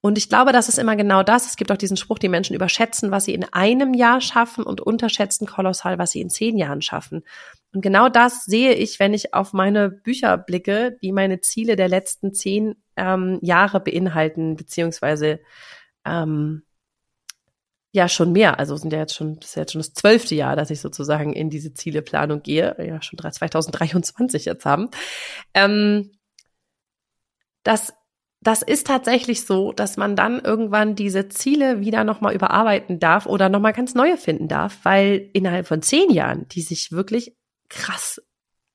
Und 0.01 0.16
ich 0.16 0.29
glaube, 0.29 0.53
das 0.53 0.68
ist 0.68 0.79
immer 0.79 0.94
genau 0.94 1.25
das. 1.25 1.47
Es 1.47 1.57
gibt 1.57 1.73
auch 1.73 1.77
diesen 1.77 1.97
Spruch, 1.97 2.21
die 2.21 2.29
Menschen 2.29 2.55
überschätzen, 2.55 3.11
was 3.11 3.25
sie 3.25 3.35
in 3.35 3.44
einem 3.53 3.94
Jahr 3.94 4.21
schaffen 4.21 4.62
und 4.62 4.81
unterschätzen 4.81 5.47
kolossal, 5.47 5.99
was 5.99 6.12
sie 6.12 6.21
in 6.21 6.31
zehn 6.31 6.57
Jahren 6.57 6.83
schaffen. 6.83 7.25
Und 7.73 7.81
genau 7.81 8.09
das 8.09 8.44
sehe 8.44 8.75
ich, 8.75 9.01
wenn 9.01 9.12
ich 9.12 9.35
auf 9.35 9.53
meine 9.53 9.90
Bücher 9.90 10.38
blicke, 10.38 10.97
die 11.03 11.12
meine 11.12 11.40
Ziele 11.40 11.75
der 11.75 11.88
letzten 11.88 12.33
zehn 12.33 12.77
ähm, 12.97 13.38
Jahre 13.42 13.81
beinhalten, 13.81 14.55
beziehungsweise 14.55 15.40
ähm, 16.05 16.62
ja 17.92 18.09
schon 18.09 18.33
mehr. 18.33 18.59
Also 18.59 18.77
sind 18.77 18.92
ja 18.92 19.01
jetzt 19.01 19.14
schon, 19.14 19.40
das 19.40 19.51
ist 19.51 19.57
jetzt 19.57 19.73
schon 19.73 19.81
das 19.81 19.94
zwölfte 19.94 20.35
Jahr, 20.37 20.55
dass 20.55 20.71
ich 20.71 20.81
sozusagen 20.81 21.33
in 21.33 21.51
diese 21.51 21.75
Zieleplanung 21.75 22.42
gehe. 22.42 22.77
Ja, 22.79 23.03
schon 23.03 23.18
2023 23.18 24.44
jetzt 24.44 24.64
haben. 24.64 24.90
Ähm, 25.55 26.12
das 27.62 27.92
das 28.40 28.62
ist 28.62 28.87
tatsächlich 28.87 29.44
so, 29.44 29.73
dass 29.73 29.97
man 29.97 30.14
dann 30.14 30.38
irgendwann 30.40 30.94
diese 30.94 31.29
Ziele 31.29 31.81
wieder 31.81 32.05
nochmal 32.05 32.35
überarbeiten 32.35 33.01
darf 33.01 33.27
oder 33.27 33.49
nochmal 33.49 33.73
ganz 33.73 33.94
neue 33.94 34.16
finden 34.16 34.47
darf, 34.47 34.79
weil 34.85 35.29
innerhalb 35.33 35.66
von 35.66 35.83
zehn 35.83 36.11
Jahren, 36.11 36.47
die 36.49 36.62
sich 36.62 36.92
wirklich 36.92 37.37
krass 37.68 38.23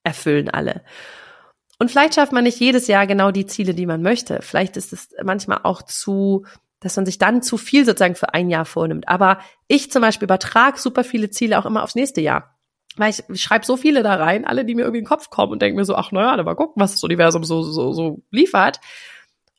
erfüllen 0.04 0.50
alle. 0.50 0.84
Und 1.80 1.92
vielleicht 1.92 2.16
schafft 2.16 2.34
man 2.34 2.44
nicht 2.44 2.60
jedes 2.60 2.88
Jahr 2.88 3.08
genau 3.08 3.32
die 3.32 3.46
Ziele, 3.46 3.74
die 3.74 3.86
man 3.86 4.02
möchte. 4.02 4.42
Vielleicht 4.42 4.78
ist 4.78 4.92
es 4.92 5.10
manchmal 5.24 5.62
auch 5.64 5.82
zu, 5.82 6.46
dass 6.82 6.98
man 6.98 7.06
sich 7.06 7.18
dann 7.18 7.42
zu 7.42 7.58
viel 7.58 7.86
sozusagen 7.86 8.16
für 8.16 8.34
ein 8.34 8.50
Jahr 8.50 8.66
vornimmt. 8.66 9.08
Aber 9.08 9.40
ich 9.68 9.92
zum 9.92 10.02
Beispiel 10.02 10.26
übertrage 10.26 10.78
super 10.78 11.04
viele 11.06 11.30
Ziele 11.30 11.58
auch 11.58 11.66
immer 11.66 11.84
aufs 11.84 11.96
nächste 11.96 12.22
Jahr. 12.22 12.58
Weil 12.98 13.10
ich, 13.10 13.24
ich 13.30 13.42
schreibe 13.42 13.66
so 13.66 13.78
viele 13.78 14.04
da 14.04 14.16
rein, 14.16 14.46
alle, 14.46 14.66
die 14.66 14.76
mir 14.76 14.82
irgendwie 14.82 15.00
in 15.00 15.06
den 15.06 15.10
Kopf 15.10 15.30
kommen 15.30 15.54
und 15.54 15.62
denke 15.62 15.78
mir 15.78 15.86
so, 15.86 15.96
ach 15.96 16.12
naja, 16.12 16.34
aber 16.34 16.56
gucken, 16.56 16.82
was 16.82 16.92
das 16.92 17.04
Universum 17.04 17.44
so, 17.44 17.64
so, 17.64 17.94
so 17.94 18.22
liefert. 18.30 18.80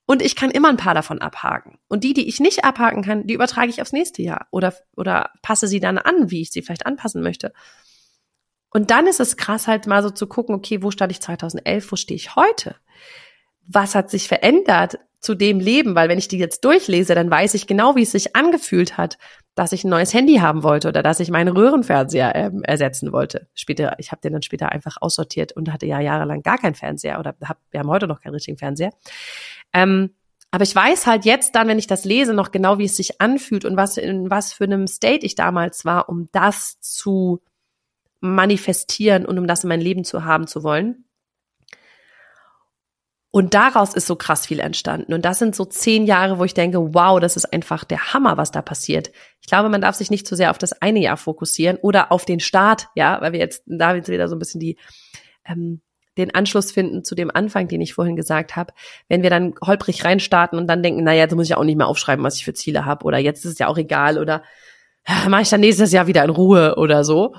Und 0.07 0.23
ich 0.23 0.37
kann 0.37 0.51
immer 0.51 0.69
ein 0.69 0.77
paar 0.77 0.95
davon 0.95 1.21
abhaken. 1.21 1.79
Und 1.89 2.05
die, 2.05 2.13
die 2.13 2.29
ich 2.29 2.39
nicht 2.39 2.65
abhaken 2.65 3.03
kann, 3.03 3.27
die 3.27 3.35
übertrage 3.35 3.71
ich 3.71 3.81
aufs 3.81 3.93
nächste 3.93 4.23
Jahr 4.23 4.47
oder, 4.51 4.75
oder 4.97 5.31
passe 5.43 5.67
sie 5.67 5.81
dann 5.81 5.99
an, 5.99 6.31
wie 6.31 6.43
ich 6.43 6.51
sie 6.51 6.63
vielleicht 6.63 6.87
anpassen 6.87 7.23
möchte. 7.23 7.53
Und 8.71 8.91
dann 8.91 9.07
ist 9.07 9.21
es 9.21 9.37
krass 9.37 9.67
halt 9.67 9.87
mal 9.87 10.03
so 10.03 10.11
zu 10.11 10.27
gucken, 10.27 10.55
okay, 10.55 10.83
wo 10.83 10.91
stand 10.91 11.13
ich 11.13 11.23
2011, 11.23 11.91
wo 11.91 11.97
stehe 11.97 12.17
ich 12.17 12.37
heute? 12.37 12.77
Was 13.67 13.95
hat 13.95 14.11
sich 14.11 14.29
verändert 14.29 14.99
zu 15.25 15.35
dem 15.35 15.61
Leben? 15.61 15.95
Weil 15.95 16.09
wenn 16.09 16.19
ich 16.19 16.29
die 16.29 16.39
jetzt 16.39 16.65
durchlese, 16.65 17.15
dann 17.15 17.31
weiß 17.31 17.55
ich 17.55 17.67
genau, 17.67 17.97
wie 17.97 18.03
es 18.03 18.13
sich 18.13 18.37
angefühlt 18.37 18.97
hat, 18.97 19.19
dass 19.55 19.73
ich 19.73 19.85
ein 19.85 19.91
neues 19.91 20.13
Handy 20.13 20.37
haben 20.37 20.63
wollte 20.63 20.89
oder 20.89 21.03
dass 21.03 21.21
ich 21.21 21.31
meinen 21.31 21.57
Röhrenfernseher 21.57 22.35
ähm, 22.35 22.63
ersetzen 22.63 23.13
wollte. 23.13 23.49
Später, 23.55 23.95
ich 23.99 24.13
habe 24.13 24.21
den 24.21 24.33
dann 24.33 24.43
später 24.43 24.71
einfach 24.71 24.97
aussortiert 25.01 25.53
und 25.53 25.73
hatte 25.73 25.87
ja 25.87 26.01
jahrelang 26.01 26.43
gar 26.43 26.59
keinen 26.59 26.75
Fernseher 26.75 27.19
oder 27.19 27.35
hab, 27.43 27.59
wir 27.71 27.81
haben 27.81 27.91
heute 27.91 28.07
noch 28.07 28.21
keinen 28.21 28.35
richtigen 28.35 28.59
Fernseher. 28.59 28.91
Ähm, 29.73 30.11
aber 30.51 30.63
ich 30.63 30.75
weiß 30.75 31.07
halt 31.07 31.25
jetzt 31.25 31.57
dann, 31.57 31.67
wenn 31.67 31.81
ich 31.81 31.89
das 31.89 32.05
lese, 32.05 32.33
noch 32.33 32.53
genau, 32.53 32.79
wie 32.79 32.85
es 32.85 32.97
sich 32.97 33.21
anfühlt 33.21 33.65
und 33.65 33.77
was 33.77 33.97
in 33.97 34.31
was 34.31 34.53
für 34.53 34.65
einem 34.65 34.87
State 34.87 35.27
ich 35.27 35.35
damals 35.35 35.85
war, 35.85 36.09
um 36.09 36.29
das 36.31 36.79
zu 36.81 37.43
manifestieren 38.21 39.27
und 39.27 39.39
um 39.39 39.47
das 39.47 39.65
in 39.65 39.69
mein 39.69 39.81
Leben 39.81 40.05
zu 40.05 40.25
haben 40.25 40.47
zu 40.47 40.63
wollen. 40.63 41.04
Und 43.35 43.53
daraus 43.53 43.95
ist 43.95 44.07
so 44.07 44.15
krass 44.15 44.47
viel 44.47 44.61
entstanden. 44.61 45.13
Und 45.13 45.25
das 45.25 45.41
sind 45.41 45.57
so 45.57 45.65
zehn 45.65 46.07
Jahre, 46.07 46.39
wo 46.39 46.45
ich 46.45 46.55
denke, 46.55 46.95
wow, 46.95 47.19
das 47.19 47.37
ist 47.37 47.53
einfach 47.53 47.83
der 47.83 48.15
Hammer, 48.15 48.37
was 48.37 48.53
da 48.53 48.63
passiert. 48.63 49.11
Ich 49.41 49.49
glaube, 49.49 49.69
man 49.69 49.81
darf 49.81 49.97
sich 49.97 50.09
nicht 50.09 50.25
zu 50.25 50.37
sehr 50.37 50.53
auf 50.53 50.59
das 50.59 50.81
eine 50.81 51.01
Jahr 51.01 51.17
fokussieren 51.17 51.77
oder 51.79 52.13
auf 52.13 52.25
den 52.25 52.39
Start, 52.39 52.87
ja, 52.95 53.21
weil 53.21 53.33
wir 53.33 53.41
jetzt 53.41 53.65
da 53.67 53.97
wieder 53.97 54.29
so 54.29 54.37
ein 54.37 54.39
bisschen 54.39 54.61
die 54.61 54.79
ähm, 55.45 55.81
den 56.17 56.33
Anschluss 56.33 56.71
finden 56.71 57.03
zu 57.03 57.17
dem 57.17 57.29
Anfang, 57.29 57.67
den 57.67 57.81
ich 57.81 57.95
vorhin 57.95 58.15
gesagt 58.15 58.55
habe, 58.55 58.73
wenn 59.09 59.25
wir 59.25 59.31
dann 59.31 59.57
holprig 59.67 60.05
reinstarten 60.05 60.57
und 60.57 60.69
dann 60.69 60.85
denken, 60.85 61.03
naja, 61.03 61.23
jetzt 61.23 61.35
muss 61.35 61.47
ich 61.47 61.57
auch 61.57 61.65
nicht 61.65 61.75
mehr 61.75 61.89
aufschreiben, 61.89 62.25
was 62.25 62.37
ich 62.37 62.45
für 62.45 62.55
Ziele 62.55 62.85
habe 62.85 63.05
oder 63.05 63.19
jetzt 63.19 63.45
ist 63.45 63.55
es 63.55 63.59
ja 63.59 63.67
auch 63.67 63.79
egal 63.79 64.21
oder 64.21 64.45
ja, 65.09 65.29
mache 65.29 65.43
ich 65.43 65.51
dann 65.51 65.59
nächstes 65.59 65.91
Jahr 65.91 66.07
wieder 66.07 66.23
in 66.23 66.31
Ruhe 66.31 66.77
oder 66.77 67.03
so. 67.03 67.35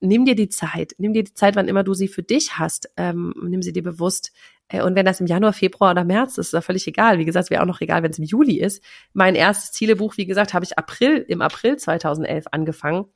nimm 0.00 0.26
dir 0.26 0.34
die 0.34 0.50
Zeit, 0.50 0.92
nimm 0.98 1.14
dir 1.14 1.24
die 1.24 1.32
Zeit, 1.32 1.56
wann 1.56 1.68
immer 1.68 1.82
du 1.82 1.94
sie 1.94 2.08
für 2.08 2.22
dich 2.22 2.58
hast, 2.58 2.90
ähm, 2.98 3.32
nimm 3.42 3.62
sie 3.62 3.72
dir 3.72 3.82
bewusst. 3.82 4.32
Äh, 4.68 4.82
und 4.82 4.94
wenn 4.94 5.06
das 5.06 5.20
im 5.20 5.26
Januar, 5.26 5.52
Februar 5.52 5.92
oder 5.92 6.04
März 6.04 6.32
ist, 6.38 6.46
ist 6.46 6.54
das 6.54 6.64
völlig 6.64 6.86
egal. 6.86 7.18
Wie 7.18 7.24
gesagt, 7.24 7.50
wäre 7.50 7.62
auch 7.62 7.66
noch 7.66 7.80
egal, 7.80 8.02
wenn 8.02 8.10
es 8.10 8.18
im 8.18 8.24
Juli 8.24 8.58
ist. 8.58 8.82
Mein 9.12 9.34
erstes 9.34 9.72
Zielebuch, 9.72 10.16
wie 10.16 10.26
gesagt, 10.26 10.54
habe 10.54 10.64
ich 10.64 10.78
April, 10.78 11.24
im 11.28 11.42
April 11.42 11.76
2011 11.76 12.46
angefangen. 12.50 13.06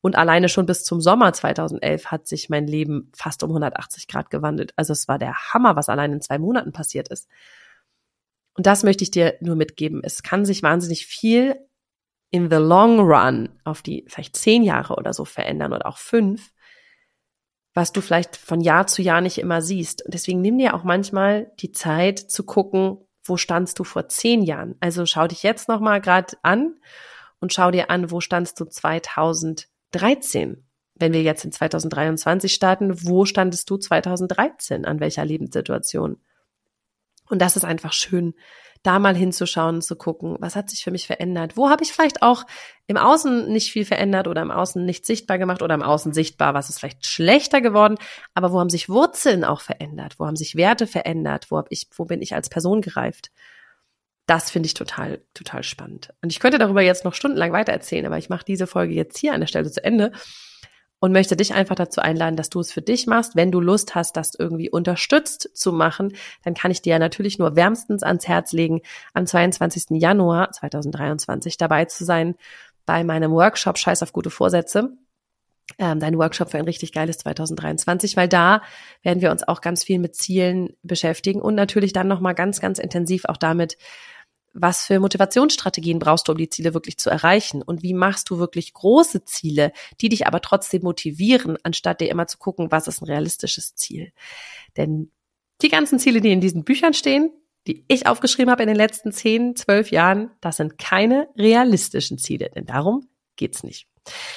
Und 0.00 0.16
alleine 0.16 0.50
schon 0.50 0.66
bis 0.66 0.84
zum 0.84 1.00
Sommer 1.00 1.32
2011 1.32 2.06
hat 2.06 2.26
sich 2.26 2.50
mein 2.50 2.66
Leben 2.66 3.10
fast 3.16 3.42
um 3.42 3.50
180 3.50 4.06
Grad 4.06 4.28
gewandelt. 4.28 4.74
Also 4.76 4.92
es 4.92 5.08
war 5.08 5.18
der 5.18 5.34
Hammer, 5.54 5.76
was 5.76 5.88
allein 5.88 6.12
in 6.12 6.20
zwei 6.20 6.38
Monaten 6.38 6.72
passiert 6.72 7.08
ist. 7.08 7.26
Und 8.54 8.66
das 8.66 8.82
möchte 8.82 9.02
ich 9.02 9.10
dir 9.10 9.36
nur 9.40 9.56
mitgeben. 9.56 10.02
Es 10.04 10.22
kann 10.22 10.44
sich 10.44 10.62
wahnsinnig 10.62 11.06
viel 11.06 11.56
in 12.30 12.50
the 12.50 12.56
long 12.56 13.00
run 13.00 13.48
auf 13.64 13.80
die 13.80 14.04
vielleicht 14.08 14.36
zehn 14.36 14.62
Jahre 14.62 14.96
oder 14.96 15.12
so 15.12 15.24
verändern 15.24 15.72
oder 15.72 15.86
auch 15.86 15.98
fünf, 15.98 16.50
was 17.74 17.92
du 17.92 18.00
vielleicht 18.00 18.36
von 18.36 18.60
Jahr 18.60 18.86
zu 18.86 19.02
Jahr 19.02 19.20
nicht 19.20 19.38
immer 19.38 19.60
siehst. 19.60 20.04
Und 20.04 20.14
deswegen 20.14 20.40
nimm 20.40 20.58
dir 20.58 20.74
auch 20.74 20.84
manchmal 20.84 21.52
die 21.58 21.72
Zeit 21.72 22.18
zu 22.18 22.44
gucken, 22.44 22.98
wo 23.24 23.36
standst 23.36 23.78
du 23.78 23.84
vor 23.84 24.08
zehn 24.08 24.42
Jahren? 24.42 24.76
Also 24.80 25.06
schau 25.06 25.26
dich 25.26 25.42
jetzt 25.42 25.68
nochmal 25.68 26.00
gerade 26.00 26.36
an 26.42 26.76
und 27.40 27.52
schau 27.52 27.70
dir 27.70 27.90
an, 27.90 28.10
wo 28.10 28.20
standst 28.20 28.60
du 28.60 28.64
2013? 28.64 30.64
Wenn 30.96 31.12
wir 31.12 31.22
jetzt 31.22 31.44
in 31.44 31.50
2023 31.50 32.54
starten, 32.54 33.04
wo 33.04 33.24
standest 33.24 33.68
du 33.68 33.76
2013? 33.76 34.84
An 34.84 35.00
welcher 35.00 35.24
Lebenssituation? 35.24 36.18
Und 37.28 37.40
das 37.40 37.56
ist 37.56 37.64
einfach 37.64 37.92
schön, 37.92 38.34
da 38.84 38.98
mal 38.98 39.16
hinzuschauen, 39.16 39.80
zu 39.80 39.96
gucken, 39.96 40.36
was 40.40 40.56
hat 40.56 40.68
sich 40.68 40.84
für 40.84 40.90
mich 40.90 41.06
verändert? 41.06 41.56
Wo 41.56 41.70
habe 41.70 41.82
ich 41.82 41.90
vielleicht 41.90 42.22
auch 42.22 42.44
im 42.86 42.98
Außen 42.98 43.50
nicht 43.50 43.72
viel 43.72 43.86
verändert 43.86 44.28
oder 44.28 44.42
im 44.42 44.50
Außen 44.50 44.84
nicht 44.84 45.06
sichtbar 45.06 45.38
gemacht 45.38 45.62
oder 45.62 45.74
im 45.74 45.82
Außen 45.82 46.12
sichtbar, 46.12 46.52
was 46.52 46.68
ist 46.68 46.80
vielleicht 46.80 47.06
schlechter 47.06 47.62
geworden, 47.62 47.96
aber 48.34 48.52
wo 48.52 48.60
haben 48.60 48.68
sich 48.68 48.90
Wurzeln 48.90 49.42
auch 49.42 49.62
verändert? 49.62 50.18
Wo 50.18 50.26
haben 50.26 50.36
sich 50.36 50.54
Werte 50.54 50.86
verändert? 50.86 51.50
Wo 51.50 51.56
hab 51.56 51.66
ich, 51.70 51.88
wo 51.96 52.04
bin 52.04 52.20
ich 52.20 52.34
als 52.34 52.50
Person 52.50 52.82
gereift? 52.82 53.30
Das 54.26 54.50
finde 54.50 54.66
ich 54.66 54.74
total, 54.74 55.22
total 55.32 55.62
spannend. 55.62 56.12
Und 56.22 56.30
ich 56.30 56.40
könnte 56.40 56.58
darüber 56.58 56.82
jetzt 56.82 57.04
noch 57.04 57.14
stundenlang 57.14 57.52
weiter 57.52 57.72
erzählen, 57.72 58.06
aber 58.06 58.18
ich 58.18 58.28
mache 58.28 58.44
diese 58.44 58.66
Folge 58.66 58.92
jetzt 58.92 59.18
hier 59.18 59.32
an 59.32 59.40
der 59.40 59.46
Stelle 59.46 59.70
zu 59.70 59.82
Ende 59.82 60.12
und 61.04 61.12
möchte 61.12 61.36
dich 61.36 61.52
einfach 61.52 61.74
dazu 61.74 62.00
einladen, 62.00 62.34
dass 62.34 62.48
du 62.48 62.60
es 62.60 62.72
für 62.72 62.80
dich 62.80 63.06
machst. 63.06 63.36
Wenn 63.36 63.52
du 63.52 63.60
Lust 63.60 63.94
hast, 63.94 64.16
das 64.16 64.34
irgendwie 64.34 64.70
unterstützt 64.70 65.50
zu 65.52 65.70
machen, 65.70 66.14
dann 66.44 66.54
kann 66.54 66.70
ich 66.70 66.80
dir 66.80 66.98
natürlich 66.98 67.38
nur 67.38 67.56
wärmstens 67.56 68.02
ans 68.02 68.26
Herz 68.26 68.52
legen, 68.52 68.80
am 69.12 69.26
22. 69.26 70.00
Januar 70.00 70.50
2023 70.52 71.58
dabei 71.58 71.84
zu 71.84 72.06
sein 72.06 72.36
bei 72.86 73.04
meinem 73.04 73.32
Workshop 73.32 73.76
Scheiß 73.76 74.02
auf 74.02 74.14
gute 74.14 74.30
Vorsätze. 74.30 74.96
Ähm, 75.78 76.00
dein 76.00 76.16
Workshop 76.16 76.50
für 76.50 76.56
ein 76.56 76.64
richtig 76.64 76.92
geiles 76.92 77.18
2023, 77.18 78.16
weil 78.16 78.28
da 78.28 78.62
werden 79.02 79.20
wir 79.20 79.30
uns 79.30 79.46
auch 79.46 79.60
ganz 79.60 79.84
viel 79.84 79.98
mit 79.98 80.14
Zielen 80.14 80.74
beschäftigen 80.82 81.42
und 81.42 81.54
natürlich 81.54 81.92
dann 81.92 82.08
nochmal 82.08 82.34
ganz, 82.34 82.62
ganz 82.62 82.78
intensiv 82.78 83.26
auch 83.26 83.36
damit, 83.36 83.76
was 84.54 84.86
für 84.86 85.00
Motivationsstrategien 85.00 85.98
brauchst 85.98 86.28
du, 86.28 86.32
um 86.32 86.38
die 86.38 86.48
Ziele 86.48 86.74
wirklich 86.74 86.96
zu 86.96 87.10
erreichen? 87.10 87.62
Und 87.62 87.82
wie 87.82 87.92
machst 87.92 88.30
du 88.30 88.38
wirklich 88.38 88.72
große 88.72 89.24
Ziele, 89.24 89.72
die 90.00 90.08
dich 90.08 90.26
aber 90.26 90.40
trotzdem 90.40 90.82
motivieren, 90.82 91.58
anstatt 91.64 92.00
dir 92.00 92.08
immer 92.08 92.26
zu 92.26 92.38
gucken, 92.38 92.70
was 92.70 92.86
ist 92.86 93.02
ein 93.02 93.06
realistisches 93.06 93.74
Ziel? 93.74 94.12
Denn 94.76 95.10
die 95.60 95.68
ganzen 95.68 95.98
Ziele, 95.98 96.20
die 96.20 96.32
in 96.32 96.40
diesen 96.40 96.64
Büchern 96.64 96.94
stehen, 96.94 97.32
die 97.66 97.84
ich 97.88 98.06
aufgeschrieben 98.06 98.50
habe 98.50 98.62
in 98.62 98.68
den 98.68 98.76
letzten 98.76 99.12
zehn, 99.12 99.56
zwölf 99.56 99.90
Jahren, 99.90 100.30
das 100.40 100.56
sind 100.58 100.78
keine 100.78 101.28
realistischen 101.36 102.18
Ziele, 102.18 102.50
denn 102.54 102.66
darum 102.66 103.08
geht's 103.36 103.62
nicht. 103.62 103.88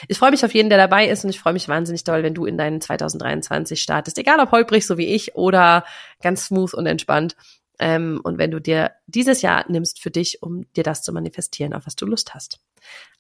Ich 0.08 0.18
freue 0.18 0.32
mich 0.32 0.46
auf 0.46 0.54
jeden, 0.54 0.70
der 0.70 0.78
dabei 0.78 1.08
ist 1.08 1.24
und 1.24 1.30
ich 1.30 1.40
freue 1.40 1.54
mich 1.54 1.68
wahnsinnig 1.68 2.04
doll, 2.06 2.24
wenn 2.24 2.34
du 2.34 2.46
in 2.46 2.58
deinen 2.58 2.80
2023 2.80 3.82
startest, 3.82 4.18
egal 4.18 4.40
ob 4.40 4.52
holprig, 4.52 4.86
so 4.86 4.98
wie 4.98 5.08
ich, 5.08 5.36
oder 5.36 5.84
ganz 6.22 6.46
smooth 6.46 6.74
und 6.74 6.86
entspannt. 6.86 7.36
Ähm, 7.80 8.20
und 8.24 8.38
wenn 8.38 8.52
du 8.52 8.60
dir 8.60 8.92
dieses 9.06 9.42
Jahr 9.42 9.66
nimmst 9.70 10.02
für 10.02 10.12
dich, 10.12 10.42
um 10.42 10.72
dir 10.74 10.84
das 10.84 11.04
zu 11.04 11.14
manifestieren, 11.14 11.74
auf 11.74 11.86
was 11.86 11.96
du 11.96 12.06
Lust 12.06 12.34
hast. 12.34 12.60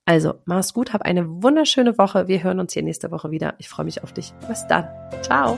Also, 0.05 0.35
mach's 0.45 0.73
gut, 0.73 0.93
hab 0.93 1.01
eine 1.01 1.27
wunderschöne 1.43 1.97
Woche. 1.97 2.27
Wir 2.27 2.41
hören 2.41 2.59
uns 2.59 2.73
hier 2.73 2.83
nächste 2.83 3.11
Woche 3.11 3.29
wieder. 3.29 3.55
Ich 3.57 3.67
freue 3.67 3.85
mich 3.85 4.03
auf 4.03 4.13
dich. 4.13 4.33
Bis 4.47 4.65
dann. 4.67 4.87
Ciao. 5.21 5.57